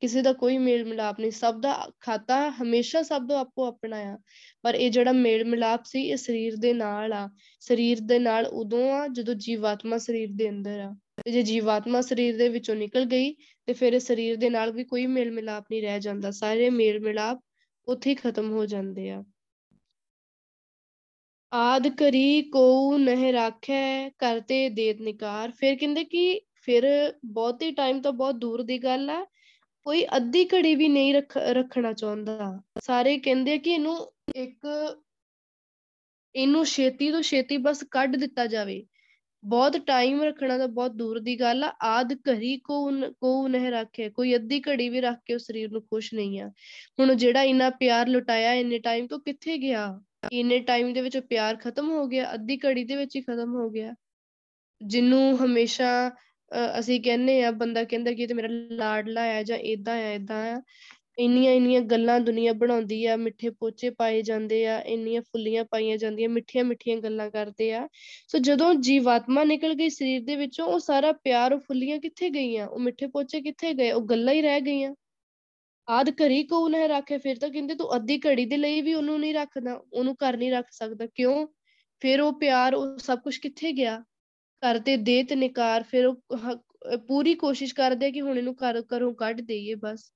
[0.00, 4.18] ਕਿਸੇ ਦਾ ਕੋਈ ਮੇਲ ਮਿਲਾਪ ਨਹੀਂ, ਸਭ ਦਾ ਖਾਤਾ ਹਮੇਸ਼ਾ ਸਭ ਦਾ ਆਪੋ ਆਪਣਾ ਆ।
[4.62, 7.30] ਪਰ ਇਹ ਜਿਹੜਾ ਮੇਲ ਮਿਲਾਪ ਸੀ, ਇਹ ਸਰੀਰ ਦੇ ਨਾਲ ਆ।
[7.60, 12.36] ਸਰੀਰ ਦੇ ਨਾਲ ਉਦੋਂ ਆ ਜਦੋਂ ਜੀਵਾਤਮਾ ਸਰੀਰ ਦੇ ਅੰਦਰ ਆ। ਤੇ ਜੇ ਜੀਵਾਤਮਾ ਸਰੀਰ
[12.36, 13.34] ਦੇ ਵਿੱਚੋਂ ਨਿਕਲ ਗਈ,
[13.66, 17.00] ਤੇ ਫਿਰ ਇਹ ਸਰੀਰ ਦੇ ਨਾਲ ਵੀ ਕੋਈ ਮੇਲ ਮਿਲਾਪ ਨਹੀਂ ਰਹਿ ਜਾਂਦਾ। ਸਾਰੇ ਮੇਲ
[17.00, 17.40] ਮਿਲਾਪ
[17.88, 19.24] ਉੱਥੇ ਹੀ ਖਤਮ ਹੋ ਜਾਂਦੇ ਆ।
[21.52, 28.12] ਆਦ ਕਰੀ ਕੋ ਨਹਿ ਰਾਖੈ, ਕਰਤੇ ਦੇਤ ਨਿਕਾਰ। ਫਿਰ ਕਹਿੰਦੇ ਕਿ ਫਿਰ ਬਹੁਤੇ ਟਾਈਮ ਤੋਂ
[28.12, 29.26] ਬਹੁਤ ਦੂਰ ਦੀ ਗੱਲ ਆ।
[29.86, 34.66] ਕੋਈ ਅੱਧੀ ਘੜੀ ਵੀ ਨਹੀਂ ਰੱਖ, ਰੱਖਣਾ ਚਾਹੁੰਦਾ। ਸਾਰੇ ਕਹਿੰਦੇ ਆ ਕਿ ਇਹਨੂੰ ਇੱਕ,
[36.36, 38.86] ਇਹਨੂੰ ਛੇਤੀ ਤੋਂ ਛੇਤੀ ਬਸ ਕੱਢ ਦਿੱਤਾ ਜਾਵੇ।
[39.44, 44.08] ਬਹੁਤ ਟਾਈਮ ਰੱਖਣਾ ਤਾਂ ਬਹੁਤ ਦੂਰ ਦੀ ਗੱਲ ਆ। ਆਦ ਘਰੀ ਕੋ ਕੋ ਨਹਿ ਰੱਖੇ?
[44.10, 46.48] ਕੋਈ ਅੱਧੀ ਘੜੀ ਵੀ ਰੱਖ ਕੇ ਉਹ ਸਰੀਰ ਨੂੰ ਖੁਸ਼ ਨਹੀਂ ਆ।
[47.00, 50.00] ਹੁਣ ਜਿਹੜਾ ਇੰਨਾ ਪਿਆਰ ਲੁਟਾਇਆ ਇੰਨੇ ਟਾਈਮ ਤੋਂ ਕਿੱਥੇ ਗਿਆ?
[50.32, 53.70] ਇੰਨੇ ਟਾਈਮ ਦੇ ਵਿੱਚ ਪਿਆਰ ਖਤਮ ਹੋ ਗਿਆ, ਅੱਧੀ ਘੜੀ ਦੇ ਵਿੱਚ ਹੀ ਖਤਮ ਹੋ
[53.70, 53.94] ਗਿਆ।
[54.84, 56.10] ਜਿਹਨੂੰ ਹਮੇਸ਼ਾ
[56.78, 60.56] ਅਸੀਂ ਕਹਿੰਨੇ ਆ ਬੰਦਾ ਕਹਿੰਦਾ ਕਿ ਇਹ ਤੇ ਮੇਰਾ ਲਾਡਲਾ ਆ ਜਾਂ ਇਦਾਂ ਆ ਇਦਾਂ
[60.56, 60.62] ਆ।
[61.18, 66.28] ਇੰਨੀਆਂ ਇੰਨੀਆਂ ਗੱਲਾਂ ਦੁਨੀਆ ਬਣਾਉਂਦੀ ਆ, ਮਿੱਠੇ ਪੋਚੇ ਪਾਏ ਜਾਂਦੇ ਆ, ਇੰਨੀਆਂ ਫੁੱਲੀਆਂ ਪਾਈਆਂ ਜਾਂਦੀਆਂ,
[66.28, 67.88] ਮਿੱਠੀਆਂ ਮਿੱਠੀਆਂ ਗੱਲਾਂ ਕਰਦੇ ਆ।
[68.28, 72.66] ਸੋ ਜਦੋਂ ਜੀਵਾਤਮਾ ਨਿਕਲ ਗਈ ਸਰੀਰ ਦੇ ਵਿੱਚੋਂ, ਉਹ ਸਾਰਾ ਪਿਆਰ, ਉਹ ਫੁੱਲੀਆਂ ਕਿੱਥੇ ਗਈਆਂ?
[72.66, 73.92] ਉਹ ਮਿੱਠੇ ਪੋਚੇ ਕਿੱਥੇ ਗਏ?
[73.92, 74.94] ਉਹ ਗੱਲਾਂ ਹੀ ਰਹਿ ਗਈਆਂ।
[75.88, 79.20] ਆਦ ਘੜੀ ਕੋ ਨਾ ਰੱਖੇ, ਫਿਰ ਤਾਂ ਕਹਿੰਦੇ ਤੂੰ ਅੱਧੀ ਘੜੀ ਦੇ ਲਈ ਵੀ ਉਹਨੂੰ
[79.20, 81.46] ਨਹੀਂ ਰੱਖਦਾ, ਉਹਨੂੰ ਘਰ ਨਹੀਂ ਰੱਖ ਸਕਦਾ। ਕਿਉਂ?
[82.00, 84.04] ਫਿਰ ਉਹ ਪਿਆਰ, ਉਹ ਸਭ ਕੁਝ ਕਿੱਥੇ ਗਿਆ?
[84.62, 89.12] ਘਰ ਤੇ ਦੇ ਤੇ ਨਿਕਾਰ ਫਿਰ ਉਹ ਪੂਰੀ ਕੋਸ਼ਿਸ਼ ਕਰਦੇ ਕਿ ਹੁਣ ਇਹਨੂੰ ਘਰ, ਘਰੋਂ
[89.14, 90.10] ਕੱਢ ਦਈਏ ਬਸ।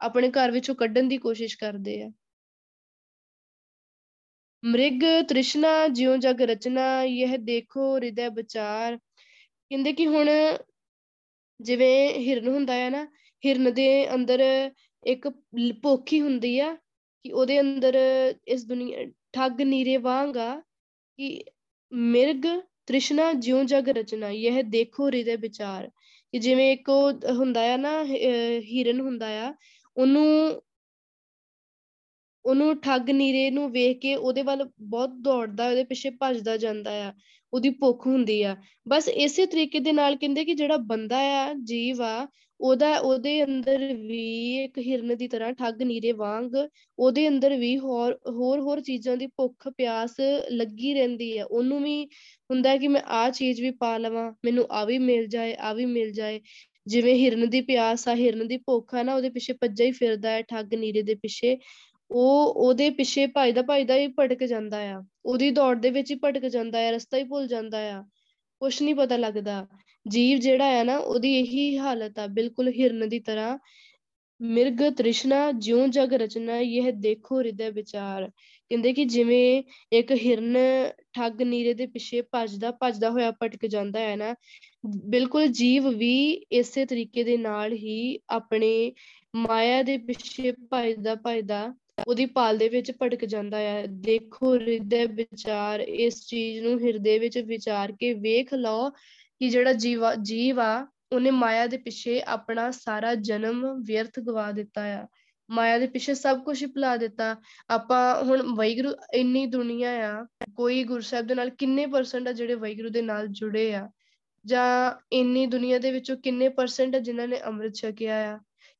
[0.00, 2.10] ਆਪਣੇ ਘਰ ਵਿੱਚੋਂ ਕੱਢਣ ਦੀ ਕੋਸ਼ਿਸ਼ ਕਰਦੇ ਆ।
[4.62, 10.28] ਮ੍ਰਿਗ ਤ੍ਰਿਸ਼ਨਾ ਜਿਉ ਜਗ ਰਚਨਾ ਇਹ ਦੇਖੋ ਹਿਰਦੈ ਵਿਚਾਰ। ਕਹਿੰਦੇ ਕਿ ਹੁਣ
[11.60, 13.04] ਜਿਵੇਂ ਹਿਰਨ ਹੁੰਦਾ ਹੈ ਨਾ,
[13.42, 14.40] ਹਿਰਨ ਦੇ ਅੰਦਰ
[15.04, 15.28] ਇੱਕ
[15.82, 16.74] ਭੁੱਖ ਹੁੰਦੀ ਆ
[17.24, 17.96] ਕਿ ਉਹਦੇ ਅੰਦਰ
[18.48, 20.54] ਇਸ ਦੁਨੀਆ, ਠੱਗ ਨੀਰੇ ਵਾਂਗਾ
[21.18, 21.44] ਕਿ
[21.92, 22.46] ਮਿਰਗ
[22.88, 25.90] ਤ੍ਰਿਸ਼ਨਾ ਜਿਉ ਜਗ ਰਚਨਾ ਇਹ ਦੇਖੋ ਹਿਰਦੇ ਵਿਚਾਰ।
[26.34, 26.88] ਕਿ ਜਿਵੇਂ ਇੱਕ
[27.38, 29.52] ਹੁੰਦਾ ਆ ਨਾ ਹਿਰਨ ਹੁੰਦਾ ਆ,
[29.96, 30.62] ਉਹਨੂੰ
[32.44, 37.12] ਉਹਨੂੰ ਠੱਗ ਨੀਰੇ ਨੂੰ ਵੇਖ ਕੇ ਉਹਦੇ ਵੱਲ ਬਹੁਤ ਦੌੜਦਾ, ਉਹਦੇ ਪਿੱਛੇ ਭੱਜਦਾ ਜਾਂਦਾ ਆ,
[37.52, 38.56] ਉਹਦੀ ਭੁੱਖ ਹੁੰਦੀ ਆ।
[38.88, 42.26] ਬਸ ਇਸੇ ਤਰੀਕੇ ਦੇ ਨਾਲ ਕਹਿੰਦੇ ਕਿ ਜਿਹੜਾ ਬੰਦਾ ਆ, ਜੀਵ ਆ
[42.60, 46.50] ਉਹਦਾ, ਉਹਦੇ ਅੰਦਰ ਵੀ ਇੱਕ ਹਿਰਨ ਦੀ ਤਰ੍ਹਾਂ ਠੱਗ ਨੀਰੇ ਵਾਂਗ,
[46.98, 50.14] ਉਹਦੇ ਅੰਦਰ ਵੀ ਹੋਰ ਹੋਰ ਹੋਰ ਚੀਜ਼ਾਂ ਦੀ ਭੁੱਖ ਪਿਆਸ
[50.50, 52.04] ਲੱਗੀ ਰਹਿੰਦੀ ਹੈ। ਉਹਨੂੰ ਵੀ
[52.50, 55.86] ਹੁੰਦਾ ਕਿ ਮੈਂ ਆਹ ਚੀਜ਼ ਵੀ ਪਾ ਲਵਾਂ, ਮੈਨੂੰ ਆ ਵੀ ਮਿਲ ਜਾਏ ਆ ਵੀ
[55.86, 56.40] ਮਿਲ ਜਾਏ।
[56.86, 60.30] ਜਿਵੇਂ ਹਿਰਨ ਦੀ ਪਿਆਸ ਆ, ਹਿਰਨ ਦੀ ਭੁੱਖ ਆ ਨਾ, ਉਹਦੇ ਪਿੱਛੇ ਭੱਜਾ ਹੀ ਫਿਰਦਾ
[60.30, 61.58] ਹੈ ਠੱਗ ਨੀਰੇ ਦੇ ਪਿੱਛੇ।
[62.10, 66.46] ਉਹ, ਉਹਦੇ ਪਿੱਛੇ ਭਜਦਾ ਭਜਦਾ ਹੀ ਭਟਕ ਜਾਂਦਾ ਆ। ਉਹਦੀ ਦੌੜ ਦੇ ਵਿੱਚ ਹੀ ਭਟਕ
[66.46, 68.04] ਜਾਂਦਾ ਆ, ਰਸਤਾ ਹੀ ਭੁੱਲ ਜਾਂਦਾ ਆ।
[68.62, 69.66] ਕੁਛ ਨਹੀਂ ਪਤਾ ਲੱਗਦਾ।
[70.06, 73.58] ਜੀਵ ਜਿਹੜਾ ਹੈ ਨਾ, ਉਹਦੀ ਇਹੀ ਹਾਲਤ ਆ, ਬਿਲਕੁਲ ਹਿਰਨ ਦੀ ਤਰ੍ਹਾਂ।
[74.40, 78.28] ਮਿਰਗ, ਤ੍ਰਿਸ਼ਨਾ, ਜਿਉ ਜਗ ਰਚਨਾ ਇਹ ਦੇਖੋ ਹਿਰਦੇ ਵਿਚਾਰ।
[78.70, 80.56] ਕਹਿੰਦੇ ਕਿ ਜਿਵੇਂ ਇੱਕ ਹਿਰਨ
[81.12, 84.34] ਠੱਗ ਨੀਰੇ ਦੇ ਪਿੱਛੇ ਭੱਜਦਾ ਭੱਜਦਾ ਹੋਇਆ ਭਟਕ ਜਾਂਦਾ ਹੈ ਨਾ,
[85.08, 86.12] ਬਿਲਕੁਲ ਜੀਵ ਵੀ
[86.52, 88.92] ਇਸੇ ਤਰੀਕੇ ਦੇ ਨਾਲ ਹੀ ਆਪਣੇ
[89.36, 91.66] ਮਾਇਆ ਦੇ ਪਿੱਛੇ ਭੱਜਦਾ ਭੱਜਦਾ
[92.06, 97.38] ਉਹਦੀ ਪਾਲ ਦੇ ਵਿੱਚ ਭਟਕ ਜਾਂਦਾ ਹੈ ਦੇਖੋ, ਹਿਰਦੇ ਵਿਚਾਰ, ਇਸ ਚੀਜ਼ ਨੂੰ ਹਿਰਦੇ ਵਿੱਚ
[97.38, 103.14] ਵਿਚਾਰ ਕੇ ਵੇਖ ਲਓ ਕਿ ਜਿਹੜਾ ਜੀਵਾ, ਜੀਵ ਆ, ਉਹਨੇ ਮਾਇਆ ਦੇ ਪਿੱਛੇ ਆਪਣਾ ਸਾਰਾ
[103.14, 105.06] ਜਨਮ ਵਿਅਰਥ ਗਵਾ ਦਿੱਤਾ ਆ।
[105.50, 107.36] ਮਾਇਆ ਦੇ ਪਿੱਛੇ ਸਭ ਕੁਝ ਹੀ ਭੁਲਾ ਦਿੱਤਾ।
[107.70, 112.88] ਆਪਾਂ ਹੁਣ ਵੈਗਰੂ ਇੰਨੀ ਦੁਨੀਆ ਆ, ਕੋਈ ਗੁਰਸਾਹਿਬ ਦੇ ਨਾਲ ਕਿੰਨੇ ਪਰਸੈਂਟ ਆ ਜਿਹੜੇ ਵੈਗਰੂ
[112.88, 113.90] ਦੇ ਨਾਲ ਜੁੜੇ ਆ?
[114.46, 118.38] ਜਾਂ ਇੰਨੀ ਦੁਨੀਆ ਦੇ ਵਿੱਚੋਂ ਕਿੰਨੇ ਪਰਸੈਂਟ ਆ ਜਿਨ੍ਹਾਂ ਨੇ ਅੰਮ੍ਰਿਤ ਛਕਿਆ ਆ?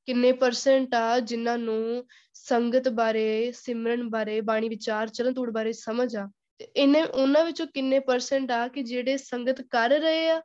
[0.09, 6.17] ਕਿੰਨੇ ਪਰਸੈਂਟ ਆ ਜਿਨ੍ਹਾਂ ਨੂੰ ਸੰਗਤ ਬਾਰੇ, ਸਿਮਰਨ ਬਾਰੇ, ਬਾਣੀ ਵਿਚਾਰ ਚਰਨ ਤੂੜ ਬਾਰੇ ਸਮਝ
[6.17, 6.29] ਆ?
[6.59, 10.43] ਤੇ ਇਹਨੇ, ਉਹਨਾਂ ਵਿੱਚੋਂ ਕਿੰਨੇ ਪਰਸੈਂਟ ਆ ਕਿ ਜਿਹੜੇ ਸੰਗਤ ਕਰ ਰਹੇ ਆ,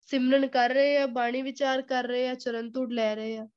[0.00, 3.48] ਸਿਮਰਨ ਕਰ ਰਹੇ ਆ, ਬਾਣੀ ਵਿਚਾਰ ਕਰ ਰਹੇ ਆ ਚਰਨ ਤੂੜ ਲੈ ਰਹੇ ਆ?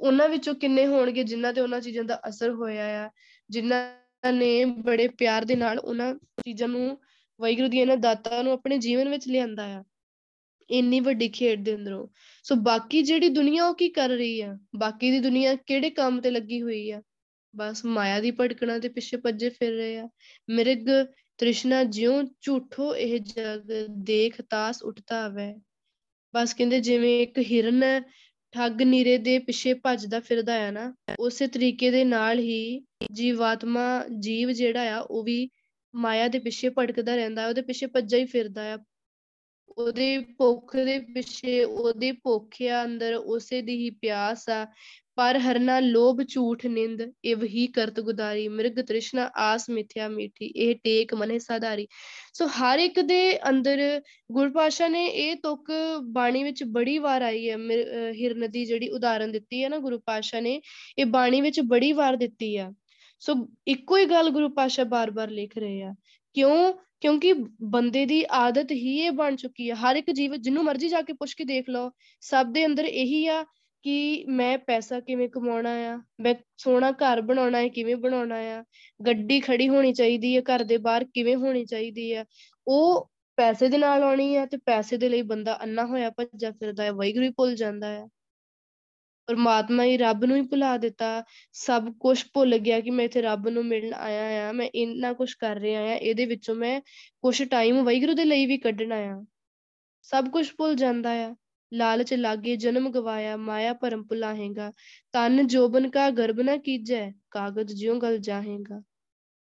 [0.00, 3.10] ਉਹਨਾਂ ਵਿੱਚੋਂ ਕਿੰਨੇ ਹੋਣਗੇ ਜਿਨ੍ਹਾਂ ਤੇ ਉਹਨਾਂ ਚੀਜ਼ਾਂ ਦਾ ਅਸਰ ਹੋਇਆ ਆ?
[3.50, 7.00] ਜਿਨ੍ਹਾਂ ਨੇ ਬੜੇ ਪਿਆਰ ਦੇ ਨਾਲ ਉਹਨਾਂ ਚੀਜ਼ਾਂ ਨੂੰ
[7.40, 9.84] ਵੈਗੁਰੂ ਦੀਆਂ ਇਹਨਾਂ ਦਾਤਾਂ ਨੂੰ ਆਪਣੇ ਜੀਵਨ ਵਿੱਚ ਲਿਆਂਦਾ ਆ?
[10.70, 12.08] ਇੰਨੀ ਵੱਡੀ ਖੇਡ ਦੇ ਅੰਦਰੋਂ।
[12.42, 14.58] ਸੋ ਬਾਕੀ ਜਿਹੜੀ ਦੁਨੀਆ ਉਹ ਕੀ ਕਰ ਰਹੀ ਆ?
[14.76, 17.02] ਬਾਕੀ ਦੀ ਦੁਨੀਆ ਕਿਹੜੇ ਕੰਮ ਤੇ ਲੱਗੀ ਹੋਈ ਆ?
[17.56, 20.08] ਬਸ ਮਾਇਆ ਦੀ ਭਟਕਣਾ ਦੇ ਪਿੱਛੇ ਭੱਜੇ ਫਿਰ ਰਹੇ ਆ।
[20.50, 21.06] ਮਿਰਗ,
[21.38, 25.54] ਤ੍ਰਿਸ਼ਨਾ ਜਿਉ ਝੂਠੋ ਇਹ ਜਗ ਦੇਖ ਤਾਸ ਉੱਠਦਾ ਆਵੇ
[26.34, 28.02] ਬਸ ਕਹਿੰਦੇ ਜਿਵੇਂ ਇੱਕ ਹਿਰਨ
[28.52, 32.80] ਠੱਗ ਨੀਰੇ ਦੇ ਪਿੱਛੇ ਭੱਜਦਾ ਫਿਰਦਾ ਆ ਨਾ, ਉਸੇ ਤਰੀਕੇ ਦੇ ਨਾਲ ਹੀ
[33.12, 35.48] ਜੀਵਾਤਮਾ ਜੀਵ ਜਿਹੜਾ ਆ, ਉਹ ਵੀ
[35.94, 38.78] ਮਾਇਆ ਦੇ ਪਿੱਛੇ ਭਟਕਦਾ ਰਹਿੰਦਾ, ਉਹਦੇ ਪਿੱਛੇ ਭੱਜਾ ਹੀ ਫਿਰਦਾ ਆ।
[39.78, 44.66] ਉਹਦੇ ਭੁੱਖ ਦੇ ਪਿੱਛੇ, ਉਹਦੀ ਭੁੱਖ ਆ ਅੰਦਰ ਉਸੇ ਦੀ ਹੀ ਪਿਆਸ ਆ।
[45.16, 50.74] ਪਰ ਹਰਨਾ ਲੋਭ ਝੂਠ ਨਿੰਦ ਇਹ ਵਹੀ ਕਰਤ ਗੁਦਾਰੀ ਮਿਰਗ ਤ੍ਰਿਸ਼ਨਾ, ਆਸ ਮਿਥਿਆ ਮੀਠੀ, ਇਹ
[50.84, 51.86] ਟੇਕ ਮਨੇ ਸਾਧਾਰੀ।
[52.34, 53.80] ਸੋ ਹਰ ਇੱਕ ਦੇ ਅੰਦਰ
[54.32, 55.70] ਗੁਰਪਾਸ਼ਾ ਨੇ ਇਹ ਤੁਕ
[56.12, 57.56] ਬਾਣੀ ਵਿੱਚ ਬੜੀ ਵਾਰ ਆਈ ਹੈ।
[58.12, 60.60] ਹਿਰਨ ਦੀ ਜਿਹੜੀ ਉਦਾਹਰਨ ਦਿੱਤੀ ਹੈ ਨਾ ਗੁਰੂ ਪਾਸ਼ਾ ਨੇ,
[60.98, 62.72] ਇਹ ਬਾਣੀ ਵਿੱਚ ਬੜੀ ਵਾਰ ਦਿੱਤੀ ਆ।
[63.20, 63.34] ਸੋ
[63.66, 65.94] ਇੱਕੋ ਹੀ ਗੱਲ ਗੁਰੂ ਪਾਸ਼ਾ ਬਾਰ-ਬਾਰ ਲਿਖ ਰਹੇ ਆ।
[66.34, 66.72] ਕਿਉਂ?
[67.00, 67.32] ਕਿਉਂਕਿ
[67.70, 71.12] ਬੰਦੇ ਦੀ ਆਦਤ ਹੀ ਇਹ ਬਣ ਚੁੱਕੀ ਹੈ ਹਰ ਇੱਕ ਜੀਵ, ਜਿਹਨੂੰ ਮਰਜ਼ੀ ਜਾ ਕੇ
[71.12, 71.90] ਪੁੱਛ ਕੇ ਦੇਖ ਲਓ,
[72.22, 73.44] ਸਭ ਦੇ ਅੰਦਰ ਇਹੀ ਆ
[73.84, 75.98] ਕਿ ਮੈਂ ਪੈਸਾ ਕਿਵੇਂ ਕਮਾਉਣਾ ਆ?
[76.20, 78.64] ਮੈਂ ਸੋਹਣਾ ਘਰ ਬਣਾਉਣਾ ਹੈ, ਕਿਵੇਂ ਬਣਾਉਣਾ ਆ?
[79.06, 82.24] ਗੱਡੀ ਖੜੀ ਹੋਣੀ ਚਾਹੀਦੀ ਹੈ, ਘਰ ਦੇ ਬਾਹਰ ਕਿਵੇਂ ਹੋਣੀ ਚਾਹੀਦੀ ਹੈ
[82.66, 86.84] ਉਹ ਪੈਸੇ ਦੇ ਨਾਲ ਆਉਣੀ ਆ ਤੇ ਪੈਸੇ ਦੇ ਲਈ ਬੰਦਾ ਅੰਨਾ ਹੋਇਆ ਭੱਜਾ ਫਿਰਦਾ
[86.84, 88.06] ਹੈ ਵੈਗਰੂ ਹੀ ਭੁੱਲ ਜਾਂਦਾ ਹੈ
[89.28, 93.48] ਪਰਮਾਤਮਾ ਹੀ ਰੱਬ ਨੂੰ ਹੀ ਭੁਲਾ ਦਿੱਤਾ। ਸਭ ਕੁਝ ਭੁੱਲ ਗਿਆ ਕਿ ਮੈਂ ਇੱਥੇ ਰੱਬ
[93.48, 96.80] ਨੂੰ ਮਿਲਣ ਆਇਆ ਆ। ਮੈਂ ਇੰਨਾ ਕੁਝ ਕਰ ਰਿਹਾ ਆ। ਇਹਦੇ ਵਿੱਚੋਂ ਮੈਂ
[97.20, 99.24] ਕੁਝ ਟਾਈਮ ਵੈਗਰੂ ਦੇ ਲਈ ਵੀ ਕੱਢਣਾ ਆ
[100.04, 101.34] ਸਭ ਕੁਝ ਭੁੱਲ ਜਾਂਦਾ ਆ।
[101.72, 104.70] ਲਾਲਚ ਲਾਗੇ ਜਨਮ ਗਵਾਇਆ। ਮਾਇਆ ਭਰਮ ਭੁਲਾਹੇਗਾ
[105.12, 108.82] ਤਨ ਜੋਬਨ ਕਾ ਗਰਭ ਨਾ ਕੀਜੈ। ਕਾਗਜ਼ ਜਿਉ ਗਲ ਜਾਹੇਗਾ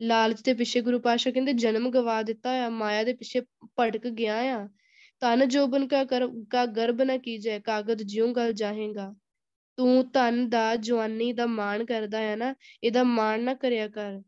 [0.01, 3.41] ਲਾਲਚ ਦੇ ਪਿੱਛੇ ਗੁਰੂ ਪਾਸ਼ਾ ਕਹਿੰਦੇ, ਜਨਮ ਗਵਾ ਦਿੱਤਾ ਆ। ਮਾਇਆ ਦੇ ਪਿੱਛੇ
[3.80, 4.67] ਭਟਕ ਗਿਆ ਆ।
[5.19, 6.04] ਤਨ ਜੋਬਨ ਕਾ
[6.49, 9.13] ਕਾ ਗਰਭ ਨਾ ਕੀਜੈ। ਕਾਗਜ਼ ਜਿਉ ਗਲ ਜਾਹੇਗਾ
[9.77, 14.21] ਤੂੰ ਧਨ ਦਾ, ਜਵਾਨੀ ਦਾ ਮਾਣ ਕਰਦਾ ਹੈ ਨਾ, ਇਹਦਾ ਮਾਣ ਨਾ ਕਰਿਆ ਕਰ।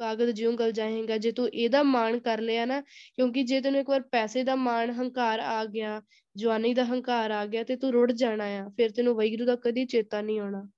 [0.00, 2.80] ਕਾਗਜ਼ ਜਿਉਂ ਗਲ ਜਾਏਗਾ, ਜੇ ਤੂੰ ਇਹਦਾ ਮਾਣ ਕਰ ਲਿਆ ਨਾ,
[3.14, 6.02] ਕਿਉਂਕਿ ਜੇ ਤੈਨੂੰ ਇੱਕ ਵਾਰ ਪੈਸੇ ਦਾ ਮਾਣ, ਹੰਕਾਰ ਆ ਗਿਆ,
[6.36, 9.84] ਜਵਾਨੀ ਦਾ ਹੰਕਾਰ ਆ ਗਿਆ ਤੇ ਤੂੰ ਰੁੜ ਜਾਣਾ ਆ, ਫਿਰ ਤੈਨੂੰ ਵੈਗਰੂ ਦਾ ਕਦੀ
[9.84, 10.68] ਚੇਤਾ ਨਹੀਂ ਆਉਣਾ।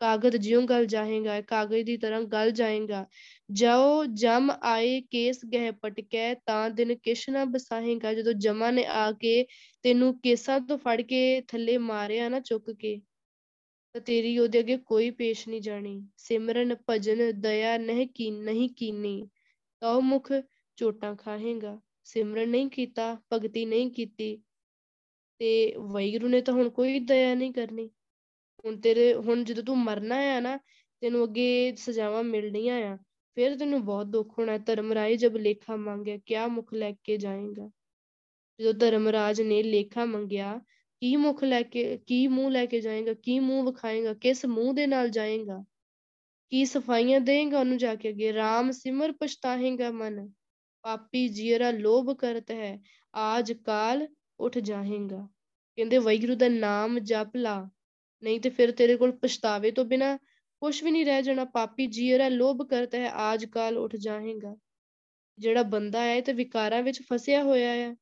[0.00, 3.06] ਕਾਗਜ਼ ਜਿਉਂ ਗਲ ਜਾਏਗਾ, ਕਾਗਜ਼ ਦੀ ਤਰ੍ਹਾਂ ਗਲ ਜਾਏਗਾ।
[3.52, 9.12] ਜਾਓ, ਜਮ ਆਏ, ਕੇਸ ਗਹਿ ਪਟਕੈ, ਤਾਂ ਦਿਨ ਕਿਛ ਨਾ ਬਸਾਹੇਗਾ ਜਦੋਂ ਜਮਾ ਨੇ ਆ
[9.12, 9.46] ਕੇ
[9.82, 13.00] ਤੈਨੂੰ ਕੇਸਾਂ ਤੋਂ ਫੜ ਕੇ ਥੱਲੇ ਮਾਰਿਆ ਨਾ ਚੁੱਕ ਕੇ
[13.92, 19.28] ਤਾਂ ਤੇਰੀ ਉਹਦੇ ਅੱਗੇ ਕੋਈ ਪੇਸ਼ ਨਹੀਂ ਜਾਣੀ। ਸਿਮਰਨ, ਭਜਨ, ਦਇਆ ਨਹੀਂ ਕੀ, ਨਹੀਂ ਕੀਨੀ।
[19.80, 20.32] ਤਾਂ ਉਹ ਮੁਖ
[20.76, 24.42] ਚੋਟਾਂ ਖਾਹੇਗਾ। ਸਿਮਰਨ ਨਹੀਂ ਕੀਤਾ, ਭਗਤੀ ਨਹੀਂ ਕੀਤੀ।
[25.38, 27.90] ਤੇ ਵੈਗਰੂ ਨੇ ਤਾਂ ਹੁਣ ਕੋਈ ਦਇਆ ਨਹੀਂ ਕਰਨੀ।
[28.64, 30.56] ਹੁਣ ਤੇਰੇ, ਹੁਣ ਜਦੋਂ ਤੂੰ ਮਰਨਾ ਆ ਨਾ,
[31.00, 32.98] ਤੈਨੂੰ ਅੱਗੇ ਸਜ਼ਾਵਾਂ ਮਿਲਣੀਆਂ ਆ,
[33.34, 37.70] ਫਿਰ ਤੈਨੂੰ ਬਹੁਤ ਦੁੱਖ ਹੋਣਾ। ਧਰਮਰਾਜ ਜਬ ਲੇਖਾ ਮੰਗਿਆ, ਕਿਆ ਮੁਖ ਲੈ ਕੇ ਜਾਏਗਾ?
[38.60, 40.60] ਜਦੋਂ ਧਰਮਰਾਜ ਨੇ ਲੇਖਾ ਮੰਗਿਆ
[41.02, 44.86] ਕੀ ਮੁਖ ਲੈ ਕੇ, ਕੀ ਮੂੰਹ ਲੈ ਕੇ ਜਾਏਗਾ, ਕੀ ਮੂੰਹ ਵਿਖਾਏਗਾ, ਕਿਸ ਮੂੰਹ ਦੇ
[44.86, 45.64] ਨਾਲ ਜਾਏਗਾ,
[46.50, 50.30] ਕੀ ਸਫਾਈਆਂ ਦੇਗਾ ਉਹਨੂੰ ਜਾ ਕੇ ਅੱਗੇ RAM ਸਿਮਰ ਪਛਤਾਹੇਗਾ ਮਨ,
[50.82, 52.82] ਪਾਪੀ ਜੀਰਾ ਲੋਭ ਕਰਤ ਹੈ,
[53.14, 54.08] ਆਜ ਕਾਲ
[54.40, 55.28] ਉੱਠ ਜਾਹੇਗਾ
[55.76, 57.70] ਕਹਿੰਦੇ ਵੈਗੁਰੂ ਦਾ ਨਾਮ ਜਪ ਲਾ,
[58.22, 60.16] ਨਹੀਂ ਤੇ ਫਿਰ ਤੇਰੇ ਕੋਲ ਪਛਤਾਵੇ ਤੋਂ ਬਿਨਾ
[60.62, 64.56] ਕੁਝ ਵੀ ਨਹੀਂ ਰਹਿ ਜਾਣਾ, ਪਾਪੀ ਜੀਰਾ ਲੋਭ ਕਰਤ ਹੈ, ਆਜ ਕਾਲ ਉੱਠ ਜਾਹੇਗਾ
[65.38, 67.96] ਜਿਹੜਾ ਬੰਦਾ ਹੈ ਤੇ ਵਿਕਾਰਾਂ ਵਿੱਚ ਫਸਿਆ ਹੋਇਆ ਹੈ।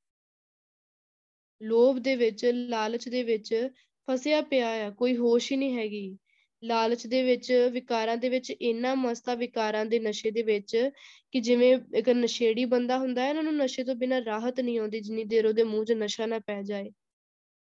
[1.62, 3.68] ਲੋਭ ਦੇ ਵਿੱਚ, ਲਾਲਚ ਦੇ ਵਿੱਚ
[4.10, 6.18] ਫਸਿਆ ਪਿਆ ਆ, ਕੋਈ ਹੋਸ਼ ਹੀ ਨਹੀਂ ਹੈਗੀ।
[6.64, 10.90] ਲਾਲਚ ਦੇ ਵਿੱਚ, ਵਿਕਾਰਾਂ ਦੇ ਵਿੱਚ, ਇੰਨਾ ਮਸਤਾ ਵਿਕਾਰਾਂ ਦੇ ਨਸ਼ੇ ਦੇ ਵਿੱਚ
[11.32, 15.00] ਕਿ ਜਿਵੇਂ ਇੱਕ ਨਸ਼ੇੜੀ ਬੰਦਾ ਹੁੰਦਾ ਹੈ ਉਹਨਾਂ ਨੂੰ ਨਸ਼ੇ ਤੋਂ ਬਿਨਾਂ ਰਾਹਤ ਨਹੀਂ ਆਉਂਦੀ,
[15.00, 16.90] ਜਿੰਨੀ ਦੇਰ ਉਹਦੇ ਮੂੰਹ 'ਚ ਨਸ਼ਾ ਨਾ ਪੈ ਜਾਏ।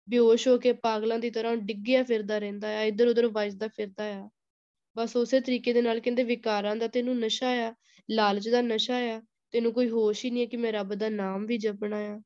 [0.08, 4.28] ਬੇਹੋਸ਼ ਹੋ ਕੇ ਪਾਗਲਾਂ ਦੀ ਤਰ੍ਹਾਂ ਡਿੱਗਿਆ ਫਿਰਦਾ ਰਹਿੰਦਾ ਆ, ਇੱਧਰ ਉੱਧਰ ਵੱਜਦਾ ਫਿਰਦਾ ਆ।
[4.96, 7.74] ਬਸ ਉਸੇ ਤਰੀਕੇ ਦੇ ਨਾਲ ਕਹਿੰਦੇ ਵਿਕਾਰਾਂ ਦਾ ਤੈਨੂੰ ਨਸ਼ਾ ਆ,
[8.10, 11.46] ਲਾਲਚ ਦਾ ਨਸ਼ਾ ਆ, ਤੈਨੂੰ ਕੋਈ ਹੋਸ਼ ਹੀ ਨਹੀਂ ਹੈ ਕਿ ਮੈਂ ਰੱਬ ਦਾ ਨਾਮ
[11.46, 12.20] ਵੀ ਜਪਣਾ ਆ।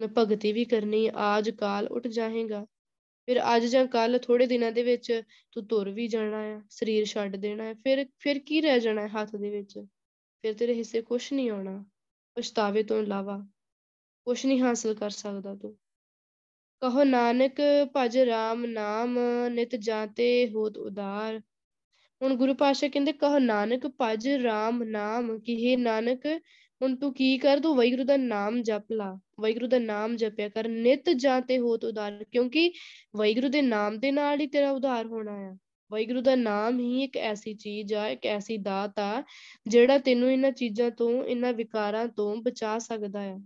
[0.00, 2.66] ਮੈਂ ਭਗਤੀ ਵੀ ਕਰਨੀ ਆਜ ਕਾਲ ਉੱਠ ਜਾਹੇਗਾ
[3.26, 7.36] ਫਿਰ ਅੱਜ ਜਾਂ ਕੱਲ ਥੋੜੇ ਦਿਨਾਂ ਦੇ ਵਿੱਚ ਤੂੰ ਤੁਰ ਵੀ ਜਾਣਾ ਹੈ ਸਰੀਰ ਛੱਡ
[7.36, 9.78] ਦੇਣਾ ਹੈ ਫਿਰ ਫਿਰ ਕੀ ਰਹਿ ਜਾਣਾ ਹੈ ਹੱਥ ਦੇ ਵਿੱਚ?
[10.42, 11.84] ਫਿਰ ਤੇਰੇ ਹਿੱਸੇ ਕੁਝ ਨਹੀਂ ਆਉਣਾ,
[12.36, 13.46] ਪਛਤਾਵੇ ਤੋਂ ਇਲਾਵਾ
[14.24, 15.76] ਕੁਝ ਨਹੀਂ ਹਾਸਲ ਕਰ ਸਕਦਾ ਤੂੰ।
[16.80, 17.60] ਕਹੋ ਨਾਨਕ,
[17.96, 19.18] ਭਜ RAM ਨਾਮ,
[19.52, 21.40] ਨਿਤ ਜਾਤੇ ਹੋਤ ਉਦਾਰ
[22.22, 26.26] ਹੁਣ ਗੁਰੂ ਪਾਸ਼ਾ ਕਹਿੰਦੇ, ਕਹੋ ਨਾਨਕ, ਭਜ RAM ਨਾਮ, ਕਿ हे ਨਾਨਕ?
[26.82, 30.68] ਹੁਣ ਤੂੰ ਕੀ ਕਰ, ਤੂੰ ਵੈਗੁਰੂ ਦਾ ਨਾਮ ਜਪ ਲਾ। ਵੈਗੁਰੂ ਦਾ ਨਾਮ ਜਪਿਆ ਕਰ,
[30.68, 32.72] ਨਿਤ ਜਾਤੇ ਹੋਤ ਉਦਾਰ, ਕਿਉਂਕਿ
[33.16, 35.56] ਵੈਗੁਰੂ ਦੇ ਨਾਮ ਦੇ ਨਾਲ ਹੀ ਤੇਰਾ ਉਧਾਰ ਹੋਣਾ ਆ।
[35.90, 39.22] ਵੈਗੁਰੂ ਦਾ ਨਾਮ ਹੀ ਇੱਕ ਐਸੀ ਚੀਜ਼ ਆ, ਇੱਕ ਐਸੀ ਦਾਤ ਆ,
[39.66, 43.40] ਜਿਹੜਾ ਤੈਨੂੰ ਇਹਨਾਂ ਚੀਜ਼ਾਂ ਤੋਂ, ਇਹਨਾਂ ਵਿਕਾਰਾਂ ਤੋਂ ਬਚਾ ਸਕਦਾ ਆ।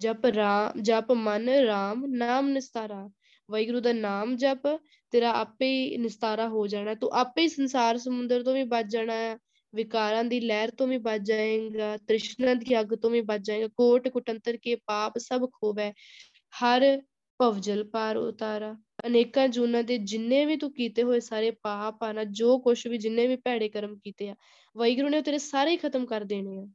[0.00, 3.10] ਜਪ ਰਾਮ, ਜਪ ਮਨ, ਰਾਮ, ਨਾਮ ਨਿਸਤਾਰਾ।
[3.50, 4.66] ਵੈਗੁਰੂ ਦਾ ਨਾਮ ਜਪ,
[5.10, 9.14] ਤੇਰਾ ਆਪੇ ਹੀ ਨਿਸਤਾਰਾ ਹੋ ਜਾਣਾ, ਤੂੰ ਆਪੇ ਹੀ ਸੰਸਾਰ ਸਮੁੰਦਰ ਤੋਂ ਵੀ ਬਚ ਜਾਣਾ
[9.14, 9.38] ਆ।
[9.74, 14.08] ਵਿਕਾਰਾਂ ਦੀ ਲਹਿਰ ਤੋਂ ਵੀ ਬਚ ਜਾਏਗਾ, ਤ੍ਰਿਸ਼ਨਾ ਦੀ ਅੱਗ ਤੋਂ ਵੀ ਬਚ ਜਾਏਗਾ, ਕੋਟ
[14.08, 15.92] ਕੁਟੰਤਰ ਕੇ ਪਾਪ ਸਭ ਖੋਵੈ,
[16.52, 16.84] ਹਰ
[17.40, 18.74] ਭਵਜਲ ਪਾਰ ਉਤਾਰਾ।
[19.06, 22.98] ਅਨੇਕਾਂ ਜੂਨਾਂ ਦੇ ਜਿੰਨੇ ਵੀ ਤੂੰ ਕੀਤੇ ਹੋਏ ਸਾਰੇ ਪਾਪ ਆ ਨਾ ਜੋ ਕੁਛ ਵੀ
[22.98, 24.34] ਜਿੰਨੇ ਵੀ ਭੈੜੇ ਕਰਮ ਕੀਤੇ ਆ,
[24.76, 26.66] ਵਾਹਿਗੁਰੂ ਨੇ ਤੇਰੇ ਸਾਰੇ ਹੀ ਖਤਮ ਕਰ ਦੇਣੇ ਆ।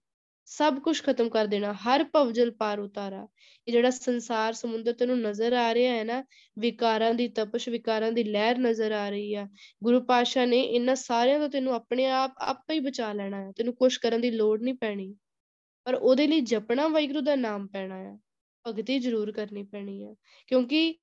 [0.48, 3.28] ਸਭ ਕੁਝ ਖਤਮ ਕਰ ਦੇਣਾ, ਹਰ ਭਵਜਲ ਪਾਰ ਉਤਾਰਾ।
[3.68, 6.24] ਇਹ ਜਿਹੜਾ ਸੰਸਾਰ ਸਮੁੰਦਰ ਤੈਨੂੰ ਨਜ਼ਰ ਆ ਰਿਹਾ ਹੈ ਨਾ,
[6.58, 9.48] ਵਿਕਾਰਾਂ ਦੀ ਤਪਸ਼, ਵਿਕਾਰਾਂ ਦੀ ਲਹਿਰ ਨਜ਼ਰ ਆ ਰਹੀ ਆ।
[9.84, 13.74] ਗੁਰੂ ਪਾਸ਼ਾ ਨੇ ਇਹਨਾਂ ਸਾਰਿਆਂ ਤੋਂ ਤੈਨੂੰ ਆਪਣੇ ਆਪ, ਆਪੇ ਹੀ ਬਚਾ ਲੈਣਾ ਹੈ। ਤੈਨੂੰ
[13.76, 15.14] ਕੁਝ ਕਰਨ ਦੀ ਲੋੜ ਨਹੀਂ ਪੈਣੀ,
[15.86, 18.18] ਪਰ ਉਹਦੇ ਲਈ ਜਪਣਾ ਵਾਹਿਗੁਰੂ ਦਾ ਨਾਮ ਪੈਣਾ ਆ
[18.66, 20.14] ਭਗਤੀ ਜ਼ਰੂਰ ਕਰਨੀ ਪੈਣੀ ਆ
[20.48, 20.94] ਕਿਉਂਕਿ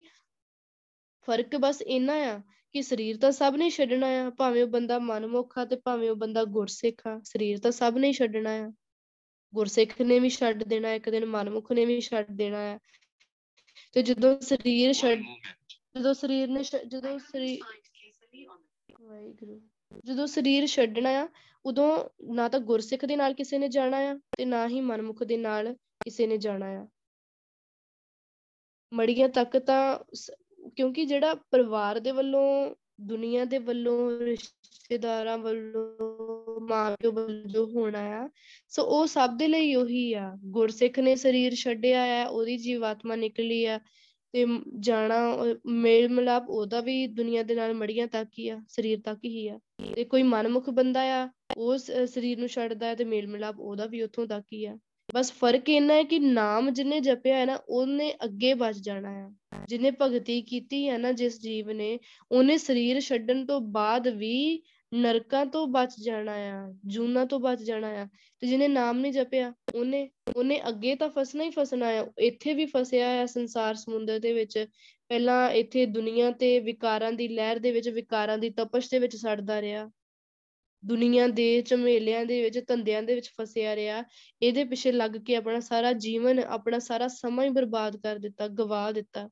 [1.29, 2.40] ਫ਼ਰਕ ਬਸ ਇੰਨਾ ਆ
[2.74, 6.16] ਕਿ ਸਰੀਰ ਤਾਂ ਸਭ ਨੇ ਛੱਡਣਾ ਆ, ਭਾਵੇਂ ਉਹ ਬੰਦਾ ਮਨਮੁਖ ਆ ਤੇ ਭਾਵੇਂ ਉਹ
[6.16, 8.70] ਬੰਦਾ ਗੁਰਸਿੱਖ ਆ, ਸਰੀਰ ਤਾਂ ਸਭ ਨੇ ਛੱਡਣਾ ਆ।
[9.54, 12.78] ਗੁਰਸਿੱਖ ਨੇ ਵੀ ਛੱਡ ਦੇਣਾ, ਇੱਕ ਦਿਨ ਮਨਮੁਖ ਨੇ ਵੀ ਛੱਡ ਦੇਣਾ ਹੈ।
[13.92, 15.22] ਤੇ ਜਦੋਂ ਸਰੀਰ ਛੱਡ
[15.96, 17.58] ਜਦੋਂ ਸਰੀਰ ਨੇ ਜਦੋਂ ਸਰੀਰ
[19.02, 19.60] ਵਾਹਿਗੁਰੂ।
[20.04, 21.28] ਜਦੋਂ ਸਰੀਰ ਛੱਡਣਾ ਆ,
[21.64, 25.36] ਉਦੋਂ ਨਾ ਤਾਂ ਗੁਰਸਿੱਖ ਦੇ ਨਾਲ ਕਿਸੇ ਨੇ ਜਾਣਾ ਆ ਤੇ ਨਾ ਹੀ ਮਨਮੁਖ ਦੇ
[25.36, 26.86] ਨਾਲ ਕਿਸੇ ਨੇ ਜਾਣਾ ਆ।
[28.92, 29.98] ਮੜੀਆਂ ਤੱਕ ਤਾਂ
[30.76, 36.19] ਕਿਉਂਕਿ ਜਿਹੜਾ ਪਰਿਵਾਰ ਦੇ ਵੱਲੋਂ, ਦੁਨੀਆ ਦੇ ਵੱਲੋਂ, ਰਿਸ਼ਤੇਦਾਰਾਂ ਵੱਲੋਂ
[36.61, 38.29] ਮਾਂ-ਪਿਓ ਵੱਲੋਂ ਜੋ ਹੋਣਾ ਆ।
[38.68, 43.64] ਸੋ ਉਹ ਸਭ ਦੇ ਲਈ ਉਹੀ ਆ। ਗੁਰਸਿੱਖ ਨੇ ਸਰੀਰ ਛੱਡਿਆ ਆ, ਉਹਦੀ ਜੀਵਾਤਮਾ ਨਿਕਲੀ
[43.64, 43.81] ਆ
[44.33, 44.46] ਤੇ
[44.81, 49.49] ਜਾਣਾ ਮੇਲ ਮਿਲਾਪ ਉਹਦਾ ਵੀ ਦੁਨੀਆ ਦੇ ਨਾਲ ਮੜੀਆਂ ਤੱਕ ਹੀ ਆ, ਸਰੀਰ ਤੱਕ ਹੀ
[49.49, 49.59] ਆ।
[49.96, 54.03] ਤੇ ਕੋਈ ਮਨਮੁਖ ਬੰਦਾ ਆ, ਉਹ ਸਰੀਰ ਨੂੰ ਛੱਡਦਾ ਹੈ ਤੇ ਮੇਲ ਮਿਲਾਪ ਉਹਦਾ ਵੀ
[54.03, 54.79] ਉੱਥੋਂ ਤੱਕ ਹੀ ਆ।
[55.14, 59.31] ਬਸ ਫ਼ਰਕ ਇੰਨਾ ਹੈ ਕਿ ਨਾਮ ਜਿਹਨੇ ਜਪਿਆ ਹੈ ਨਾ, ਉਹਨੇ ਅੱਗੇ ਵੱਜ ਜਾਣਾ ਹੈ
[59.68, 61.99] ਜਿਹਨੇ ਭਗਤੀ ਕੀਤੀ ਹੈ ਨਾ, ਜਿਸ ਜੀਵ ਨੇ,
[62.31, 67.88] ਉਹਨੇ ਸਰੀਰ ਛੱਡਣ ਤੋਂ ਬਾਅਦ ਵੀ ਨਰਕਾਂ ਤੋਂ ਬਚ ਜਾਣਾ ਆ, ਜੂਨਾ ਤੋਂ ਬਚ ਜਾਣਾ
[68.03, 68.07] ਆ
[68.42, 72.66] ਤੇ ਜਿਹਨੇ ਨਾਮ ਨਹੀਂ ਜਪਿਆ, ਉਹਨੇ ਉਹਨੇ ਅੱਗੇ ਤਾਂ ਫਸਣਾ ਹੀ ਫਸਣਾ ਆ, ਇੱਥੇ ਵੀ
[72.66, 74.66] ਫਸਿਆ ਆ ਸੰਸਾਰ ਸਮੁੰਦਰ ਦੇ ਵਿੱਚ,
[75.09, 79.61] ਪਹਿਲਾਂ ਇੱਥੇ ਦੁਨੀਆ ਤੇ ਵਿਕਾਰਾਂ ਦੀ ਲਹਿਰ ਦੇ ਵਿੱਚ, ਵਿਕਾਰਾਂ ਦੀ ਤਪਸ਼ ਦੇ ਵਿੱਚ ਸੜਦਾ
[79.61, 79.90] ਰਿਹਾ,
[80.85, 84.05] ਦੁਨੀਆ ਦੇ ਝਮੇਲਿਆਂ ਦੇ ਵਿੱਚ, ਧੰਦਿਆਂ ਦੇ ਵਿੱਚ ਫਸਿਆ ਰਿਹਾ,
[84.42, 88.90] ਇਹਦੇ ਪਿੱਛੇ ਲੱਗ ਕੇ ਆਪਣਾ ਸਾਰਾ ਜੀਵਨ, ਆਪਣਾ ਸਾਰਾ ਸਮਾਂ ਹੀ ਬਰਬਾਦ ਕਰ ਦਿੱਤਾ, ਗਵਾ
[88.92, 89.29] ਦਿੱਤਾ।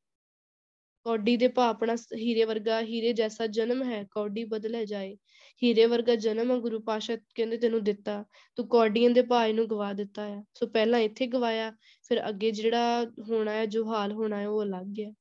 [1.06, 5.16] ਕੌਡੀ ਦੇ ਭਾ ਆਪਣਾ ਹੀਰੇ ਵਰਗਾ, ਹੀਰੇ ਜੈਸਾ ਜਨਮ ਹੈ, ਕੌਡੀ ਬਦਲੇ ਜਾਏ।
[5.62, 8.24] ਹੀਰੇ ਵਰਗਾ ਜਨਮ ਆ ਗੁਰੂ ਪਾਸ਼ਾ ਕਹਿੰਦੇ ਤੈਨੂੰ ਦਿੱਤਾ,
[8.56, 11.70] ਤੂੰ ਕੌਡੀਆਂ ਦੇ ਭਾਈ ਨੂੰ ਗਵਾ ਦਿੱਤਾ ਆ। ਸੋ ਪਹਿਲਾਂ ਇੱਥੇ ਗਵਾਇਆ,
[12.08, 15.12] ਫਿਰ ਅੱਗੇ ਜਿਹੜਾ ਹੋਣਾ ਹੈ ਜੋ ਹਾਲ ਹੋਣਾ ਹੈ ਉਹ ਅਲੱਗ ਹੈ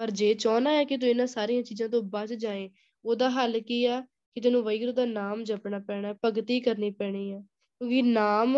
[0.00, 2.70] ਪਰ ਜੇ ਚਾਹਣਾ ਹੈ ਕਿ ਤੂੰ ਇਹਨਾਂ ਸਾਰੀਆਂ ਚੀਜ਼ਾਂ ਤੋਂ ਬਚ ਜਾਏ,
[3.04, 4.00] ਉਹਦਾ ਹੱਲ ਕੀ ਆ?
[4.00, 8.56] ਕਿ ਤੈਨੂੰ ਵਾਹਿਗੁਰੂ ਦਾ ਨਾਮ ਜਪਣਾ ਪੈਣਾ, ਭਗਤੀ ਕਰਨੀ ਪੈਣੀ ਆ। ਕਿਉਂਕਿ ਨਾਮ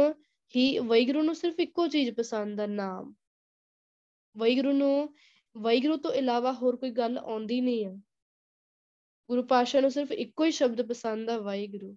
[0.57, 3.15] ਹੀ ਵਾਹਿਗੁਰੂ ਨੂੰ ਸਿਰਫ ਇੱਕੋ ਚੀਜ਼ ਪਸੰਦ ਆ, ਨਾਮ।
[4.37, 5.15] ਵਾਹਿਗੁਰੂ ਨੂੰ
[5.57, 7.99] ਵਾਹਿਗੁਰੂ ਤੋਂ ਇਲਾਵਾ ਹੋਰ ਕੋਈ ਗੱਲ ਆਉਂਦੀ ਨਹੀਂ ਆ
[9.31, 11.97] ਗੁਰੂ ਪਾਸ਼ਾ ਨੂੰ ਸਿਰਫ ਇੱਕੋ ਹੀ ਸ਼ਬਦ ਪਸੰਦ ਆ, ਵਾਹਿਗੁਰੂ।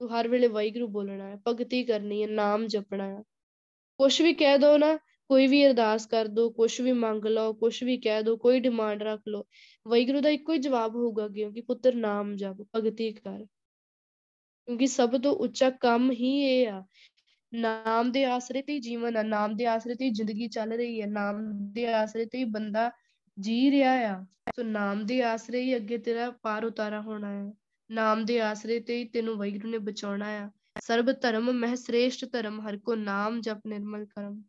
[0.00, 3.22] ਤੂੰ ਹਰ ਵੇਲੇ ਵਾਹਿਗੁਰੂ ਬੋਲਣਾ ਹੈ, ਭਗਤੀ ਕਰਨੀ ਹੈ, ਨਾਮ ਜਪਣਾ ਹੈ।
[3.98, 4.96] ਕੁਛ ਵੀ ਕਹਿ ਦੋ ਨਾ,
[5.28, 9.02] ਕੋਈ ਵੀ ਅਰਦਾਸ ਕਰ ਦੋ, ਕੁਛ ਵੀ ਮੰਗ ਲਓ, ਕੁਛ ਵੀ ਕਹਿ ਦੋ, ਕੋਈ ਡਿਮਾਂਡ
[9.02, 9.44] ਰੱਖ ਲਓ,
[9.88, 13.46] ਵਾਹਿਗੁਰੂ ਦਾ ਇੱਕੋ ਹੀ ਜਵਾਬ ਹੋਊਗਾ ਕਿ ਪੁੱਤਰ ਨਾਮ ਜਪ, ਭਗਤੀ ਕਰ।
[14.66, 16.84] ਕਿਉਂਕਿ ਸਭ ਤੋਂ ਉੱਚਾ ਕੰਮ ਹੀ ਇਹ ਆ
[17.54, 21.00] ਨਾਮ ਦੇ ਆਸਰੇ ਤੇ ਹੀ ਜੀਵਨ ਆ, ਨਾਮ ਦੇ ਆਸਰੇ ਤੇ ਹੀ ਜ਼ਿੰਦਗੀ ਚੱਲ ਰਹੀ
[21.00, 21.36] ਹੈ ਨਾਮ
[21.72, 22.90] ਦੇ ਆਸਰੇ ਤੇ ਹੀ ਬੰਦਾ
[23.40, 24.24] ਜੀ ਰਿਹਾ ਆ।
[24.56, 27.52] ਸੋ ਨਾਮ ਦੇ ਆਸਰੇ ਹੀ ਅੱਗੇ ਤੇਰਾ ਪਾਰ ਉਤਾਰਾ ਹੋਣਾ ਹੈ
[27.90, 32.60] ਨਾਮ ਦੇ ਆਸਰੇ ਤੇ ਹੀ ਤੈਨੂੰ ਵਾਹਿਗੁਰੂ ਨੇ ਬਚਾਉਣਾ ਆ। ਸਰਬ ਧਰਮ ਮਹਿ ਸ੍ਰੇਸ਼ਟ ਧਰਮ,
[32.60, 34.42] ਹਰ ਕੋ ਨਾਮ ਜਪ ਨਿਰਮਲ ਕਰਮ।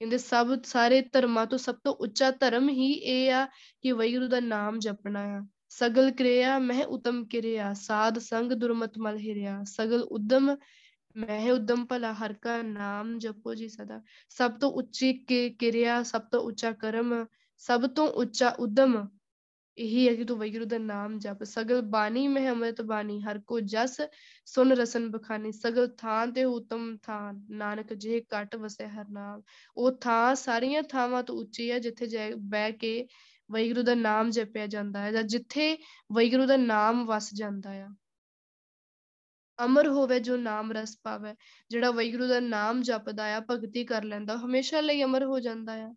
[0.00, 3.46] ਕਹਿੰਦੇ ਸਭ ਸਾਰੇ ਧਰਮਾਂ ਤੋਂ ਸਭ ਤੋਂ ਉੱਚਾ ਧਰਮ ਹੀ ਇਹ ਆ
[3.82, 9.18] ਕਿ ਵਾਹਿਗੁਰੂ ਦਾ ਨਾਮ ਜਪਣਾ ਆ। ਸਗਲ ਕਿਰਿਆ ਮਹਿ ਉਤਮ ਕਿਰਿਆ, ਸਾਧ ਸੰਗ ਦੁਰਮਤ ਮਲ
[9.18, 10.56] ਹਿਰਿਆ। ਸਗਲ ਉਦਮ
[11.16, 15.12] ਮਹਿ ਉਦਮ ਭਲਾ ਹਰ ਕਾ ਨਾਮ ਜਪੋ ਜੀ ਸਦਾ। ਸਭ ਤੋਂ ਉੱਚੀ
[15.50, 17.24] ਕਿਰਿਆ, ਸਭ ਤੋਂ ਉੱਚਾ ਕਰਮ,
[17.58, 19.08] ਸਭ ਤੋਂ ਉੱਚਾ ਉਦਮ,
[19.78, 23.60] ਇਹੀ ਹੈ ਕਿ ਤੂੰ ਵੈਗੁਰੂ ਦਾ ਨਾਮ ਜਪ। ਸਗਲ ਬਾਣੀ ਮਹਿ ਅੰਮ੍ਰਿਤ ਬਾਣੀ, ਹਰ ਕੋ
[23.60, 24.00] ਜਸ
[24.46, 29.42] ਸੁਨ ਰਸਨ ਬਖਾਨੀ। ਸਗਲ ਥਾਂ ਤੇ ਉਤਮ ਥਾਂ, ਨਾਨਕ ਜੇ ਘਟ ਵਸੇ ਹਰ ਨਾਮ।
[29.76, 33.06] ਉਹ ਥਾਂ ਸਾਰੀਆਂ ਥਾਵਾਂ ਤੋਂ ਉੱਚੀ ਹੈ ਜਿੱਥੇ ਬਹਿ ਕੇ
[33.50, 35.76] ਵੈਗੁਰੂ ਦਾ ਨਾਮ ਜਪਿਆ ਜਾਂਦਾ ਹੈ ਜਾਂ ਜਿੱਥੇ
[36.12, 37.88] ਵੈਗੁਰੂ ਦਾ ਨਾਮ ਵਸ ਜਾਂਦਾ ਹੈ
[39.64, 41.34] ਅਮਰ ਹੋਵੇ ਜੋ ਨਾਮ ਰਸ ਪਾਵੇ,
[41.70, 45.94] ਜਿਹੜਾ ਵੈਗੁਰੂ ਦਾ ਨਾਮ ਜਪਦਾ ਆ, ਭਗਤੀ ਕਰ ਲੈਂਦਾ, ਹਮੇਸ਼ਾ ਲਈ ਅਮਰ ਹੋ ਜਾਂਦਾ ਆ।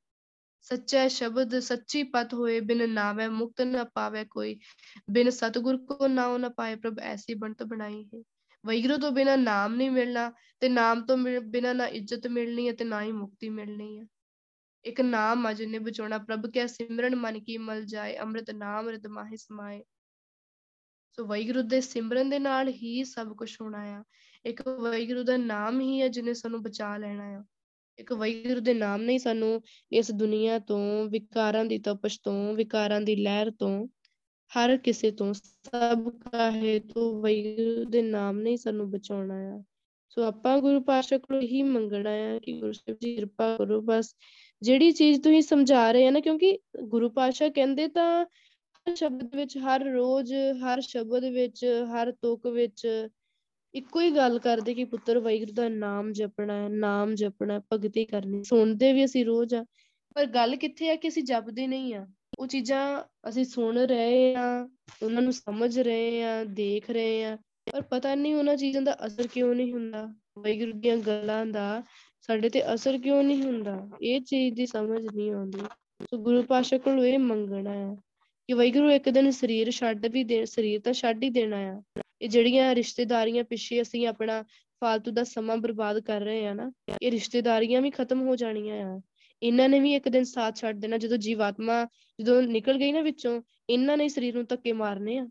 [0.62, 4.60] ਸੱਚਾ ਸ਼ਬਦ ਸੱਚੀ ਪਤ ਹੋਏ, ਬਿਨ ਨਾਵੇ ਮੁਕਤ ਨ ਪਾਵੇ ਕੋਈ,
[5.12, 8.22] ਬਿਨ ਸਤਗੁਰ ਕੋ ਨਾਉ ਨ ਪਾਏ ਪ੍ਰਭ, ਐਸੀ ਬਣਤ ਬਣਾਈ ਹੈ।
[8.66, 12.84] ਵੈਗੁਰੂ ਤੋਂ ਬਿਨਾ ਨਾਮ ਨਹੀਂ ਮਿਲਣਾ, ਤੇ ਨਾਮ ਤੋਂ ਬਿਨਾ ਨਾ ਇੱਜ਼ਤ ਮਿਲਣੀ ਹੈ, ਤੇ
[12.84, 14.06] ਨਾ ਹੀ ਮੁਕਤੀ ਮਿਲਣੀ ਹੈ।
[14.86, 19.08] ਇੱਕ ਨਾਮ ਆ ਜਿਨੇ ਬਚਾਉਣਾ, ਪ੍ਰਭ ਕਿਆ ਸਿਮਰਨ ਮਨ ਕੀ ਮਲ ਜਾਏ, ਅੰਮ੍ਰਿਤ ਨਾਮ ਰਿਤ
[19.08, 19.84] ਮਾਹਿ ਸਮਾਏ।
[21.14, 24.04] ਸੋ ਵੈਗੁਰੂ ਦੇ ਸਿਮਰਨ ਦੇ ਨਾਲ ਹੀ ਸਭ ਕੁਝ ਹੋਣਾ ਆ।
[24.46, 27.44] ਇੱਕ ਵੈਗੁਰੂ ਦਾ ਨਾਮ ਹੀ ਹੈ ਜਿਨੇ ਸਾਨੂੰ ਬਚਾ ਲੈਣਾ ਆ।
[28.00, 33.16] ਇੱਕ ਵੈਗੁਰੂ ਦੇ ਨਾਮ ਨੇ ਸਾਨੂੰ ਇਸ ਦੁਨੀਆ ਤੋਂ, ਵਿਕਾਰਾਂ ਦੀ ਤਪਸ਼ ਤੋਂ, ਵਿਕਾਰਾਂ ਦੀ
[33.16, 33.88] ਲਹਿਰ ਤੋਂ,
[34.58, 39.64] ਹਰ ਕਿਸੇ ਤੋਂ, ਸਭ ਕਾਹੇ ਤੋਂ ਵੈਗੁਰੂ ਦੇ ਨਾਮ ਨੇ ਸਾਨੂੰ ਬਚਾਉਣਾ ਆ।
[40.10, 44.16] ਸੋ ਆਪਾਂ ਗੁਰੂ ਪਾਤਸ਼ਾਹ ਕੋਲ ਹੀ ਮੰਗਣਾ ਆ ਕਿ ਗੁਰੂ ਸਾਹਿਬ ਜੀ ਕਿਰਪਾ ਕਰੋ ਬਸ।
[44.62, 48.26] ਜਿਹੜੀ ਚੀਜ਼ ਤੁਸੀਂ ਸਮਝਾ ਰਹੇ ਆ ਨਾ, ਕਿਉਂਕਿ ਗੁਰੂ ਪਾਤਸ਼ਾਹ ਕਹਿੰਦੇ ਤਾਂ
[48.90, 53.08] ਹਰ ਸ਼ਬਦ ਵਿੱਚ, ਹਰ ਰੋਜ਼, ਹਰ ਸ਼ਬਦ ਵਿੱਚ, ਹਰ ਤੁਕ ਵਿੱਚ
[53.74, 58.44] ਇੱਕੋ ਹੀ ਗੱਲ ਕਰਦੇ ਕਿ ਪੁੱਤਰ, ਵਾਹਿਗੁਰੂ ਦਾ ਨਾਮ ਜਪਣਾ ਹੈ, ਨਾਮ ਜਪਣਾ ਭਗਤੀ ਕਰਨੀ
[58.44, 59.66] ਸੁਣਦੇ ਵੀ ਅਸੀਂ ਰੋਜ਼ ਆ
[60.16, 62.08] ਪਰ ਗੱਲ ਕਿੱਥੇ ਆ ਕਿ ਅਸੀਂ ਜਪਦੇ ਨਹੀਂ ਆ
[62.40, 64.70] ਉਹ ਚੀਜ਼ਾਂ ਅਸੀਂ ਸੁਣ ਰਹੇ ਆ
[65.04, 67.38] ਉਹਨਾਂ ਨੂੰ ਸਮਝ ਰਹੇ ਆ ਦੇਖ ਰਹੇ ਆ
[67.72, 70.14] ਪਰ ਪਤਾ ਨਹੀਂ ਉਹਨਾਂ ਚੀਜ਼ਾਂ ਦਾ ਅਸਰ ਕਿਉਂ ਨਹੀਂ ਹੁੰਦਾ?
[70.40, 71.84] ਵਾਹਿਗੁਰੂ ਦੀਆਂ ਗੱਲਾਂ ਦਾ
[72.22, 73.90] ਸਾਡੇ ਤੇ ਅਸਰ ਕਿਉਂ ਨਹੀਂ ਹੁੰਦਾ?
[74.02, 75.60] ਇਹ ਚੀਜ਼ ਦੀ ਸਮਝ ਨਹੀਂ ਆਉਂਦੀ।
[76.04, 77.96] ਸੋ ਗੁਰੂ ਪਾਸ਼ਾ ਕੋਲ ਇਹ ਮੰਗਣਾ ਹੈ।
[78.52, 82.30] ਕਿ ਵਾਹਿਗੁਰੂ ਇੱਕ ਦਿਨ ਸਰੀਰ ਛੱਡ ਵੀ ਦੇ, ਸਰੀਰ ਤਾਂ ਛੱਡ ਹੀ ਦੇਣਾ ਆ। ਇਹ
[82.30, 84.42] ਜਿਹੜੀਆਂ ਰਿਸ਼ਤੇਦਾਰੀਆਂ ਪਿੱਛੇ ਅਸੀਂ ਆਪਣਾ
[84.82, 89.02] ਫालतू ਦਾ ਸਮਾਂ ਬਰਬਾਦ ਕਰ ਰਹੇ ਆ ਨਾ, ਇਹ ਰਿਸ਼ਤੇਦਾਰੀਆਂ ਵੀ ਖਤਮ ਹੋ ਜਾਣੀਆਂ ਆ।
[89.42, 91.86] ਇਹਨਾਂ ਨੇ ਵੀ ਇੱਕ ਦਿਨ ਸਾਥ ਛੱਡ ਦੇਣਾ, ਜਦੋਂ ਜੀਵਾਤਮਾ
[92.20, 95.26] ਜਦੋਂ ਨਿਕਲ ਗਈ ਨਾ ਵਿੱਚੋਂ, ਇਹਨਾਂ ਨੇ ਸਰੀਰ ਨੂੰ ਧੱਕੇ ਮਾਰਨੇ ਆ।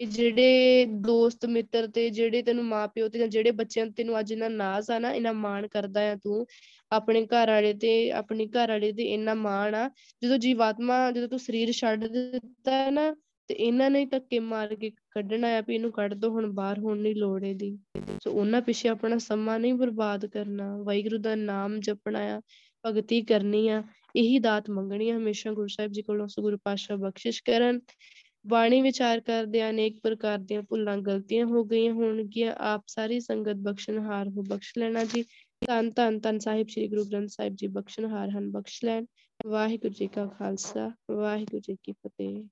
[0.00, 4.50] ਇਹ ਜਿਹੜੇ ਦੋਸਤ, ਮਿੱਤਰ ਤੇ ਜਿਹੜੇ ਤੈਨੂੰ ਮਾਪਿਓ ਤੇ ਜਾਂ ਜਿਹੜੇ ਬੱਚਿਆਂ ਤੈਨੂੰ ਅੱਜ ਇਹਨਾਂ
[4.50, 6.46] ਨਾਜ਼ ਆ ਨਾ ਇਹਨਾਂ ਮਾਣ ਕਰਦਾ ਆ ਤੂੰ,
[6.92, 9.88] ਆਪਣੇ ਘਰ ਵਾਲੇ ਤੇ, ਆਪਣੀ ਘਰ ਵਾਲੇ ਤੇ ਇੰਨਾ ਮਾਣ ਆ,
[10.22, 13.14] ਜਦੋਂ ਜੀਵਾਤਮਾ, ਜਦੋਂ ਤੂੰ ਸਰੀਰ ਛੱਡ ਦਿੱਤਾ ਨਾ,
[13.48, 17.02] ਤੇ ਇਹਨਾਂ ਨੇ ਧੱਕੇ ਮਾਰ ਕੇ ਕੱਢਣਾ ਆ ਵੀ ਇਹਨੂੰ ਕੱਢ ਦੋ, ਹੁਣ ਬਾਹਰ ਹੋਣ
[17.02, 17.76] ਦੀ ਲੋੜ ਇਹਦੀ।
[18.24, 22.40] ਸੋ ਉਹਨਾਂ ਪਿੱਛੇ ਆਪਣਾ ਸਮਾਂ ਨਹੀਂ ਬਰਬਾਦ ਕਰਨਾ, ਵਾਹਿਗੁਰੂ ਦਾ ਨਾਮ ਜਪਣਾ ਆ
[22.86, 23.82] ਭਗਤੀ ਕਰਨੀ ਆ,
[24.16, 27.80] ਇਹੀ ਦਾਤ ਮੰਗਣੀ ਆ ਹਮੇਸ਼ਾ ਗੁਰੂ ਸਾਹਿਬ ਜੀ ਕੋਲੋਂ ਸੋ ਗੁਰੂ ਪਾਤਸ਼ਾਹ ਬਖਸ਼ਿਸ਼ ਕਰਨ।
[28.46, 34.28] ਬਾਣੀ ਵਿਚਾਰ ਕਰਦੇ ਅਨੇਕ ਪ੍ਰਕਾਰ ਦੀਆਂ ਭੁੱਲਾਂ ਗਲਤੀਆਂ ਹੋ ਗਈਆਂ ਹੋਣਗੀਆਂ। ਆਪ ਸਾਰੀ ਸੰਗਤ ਬਖਸ਼ਣਹਾਰ
[34.28, 35.24] ਹੋ, ਬਖਸ਼ ਲੈਣਾ ਜੀ।
[35.66, 39.04] ਧੰਨ ਧੰਨ ਧੰਨ ਸਾਹਿਬ, ਸ੍ਰੀ ਗੁਰੂ ਗ੍ਰੰਥ ਸਾਹਿਬ ਜੀ ਬਖਸ਼ਣਹਾਰ ਹਨ, ਬਖਸ਼ ਲੈਣ।
[39.46, 42.44] ਵਾਹਿਗੁਰੂ ਜੀ ਕਾ ਖਾਲਸਾ, ਵਾਹਿਗੁਰੂ ਜੀ ਕੀ ਫਤਿਹ।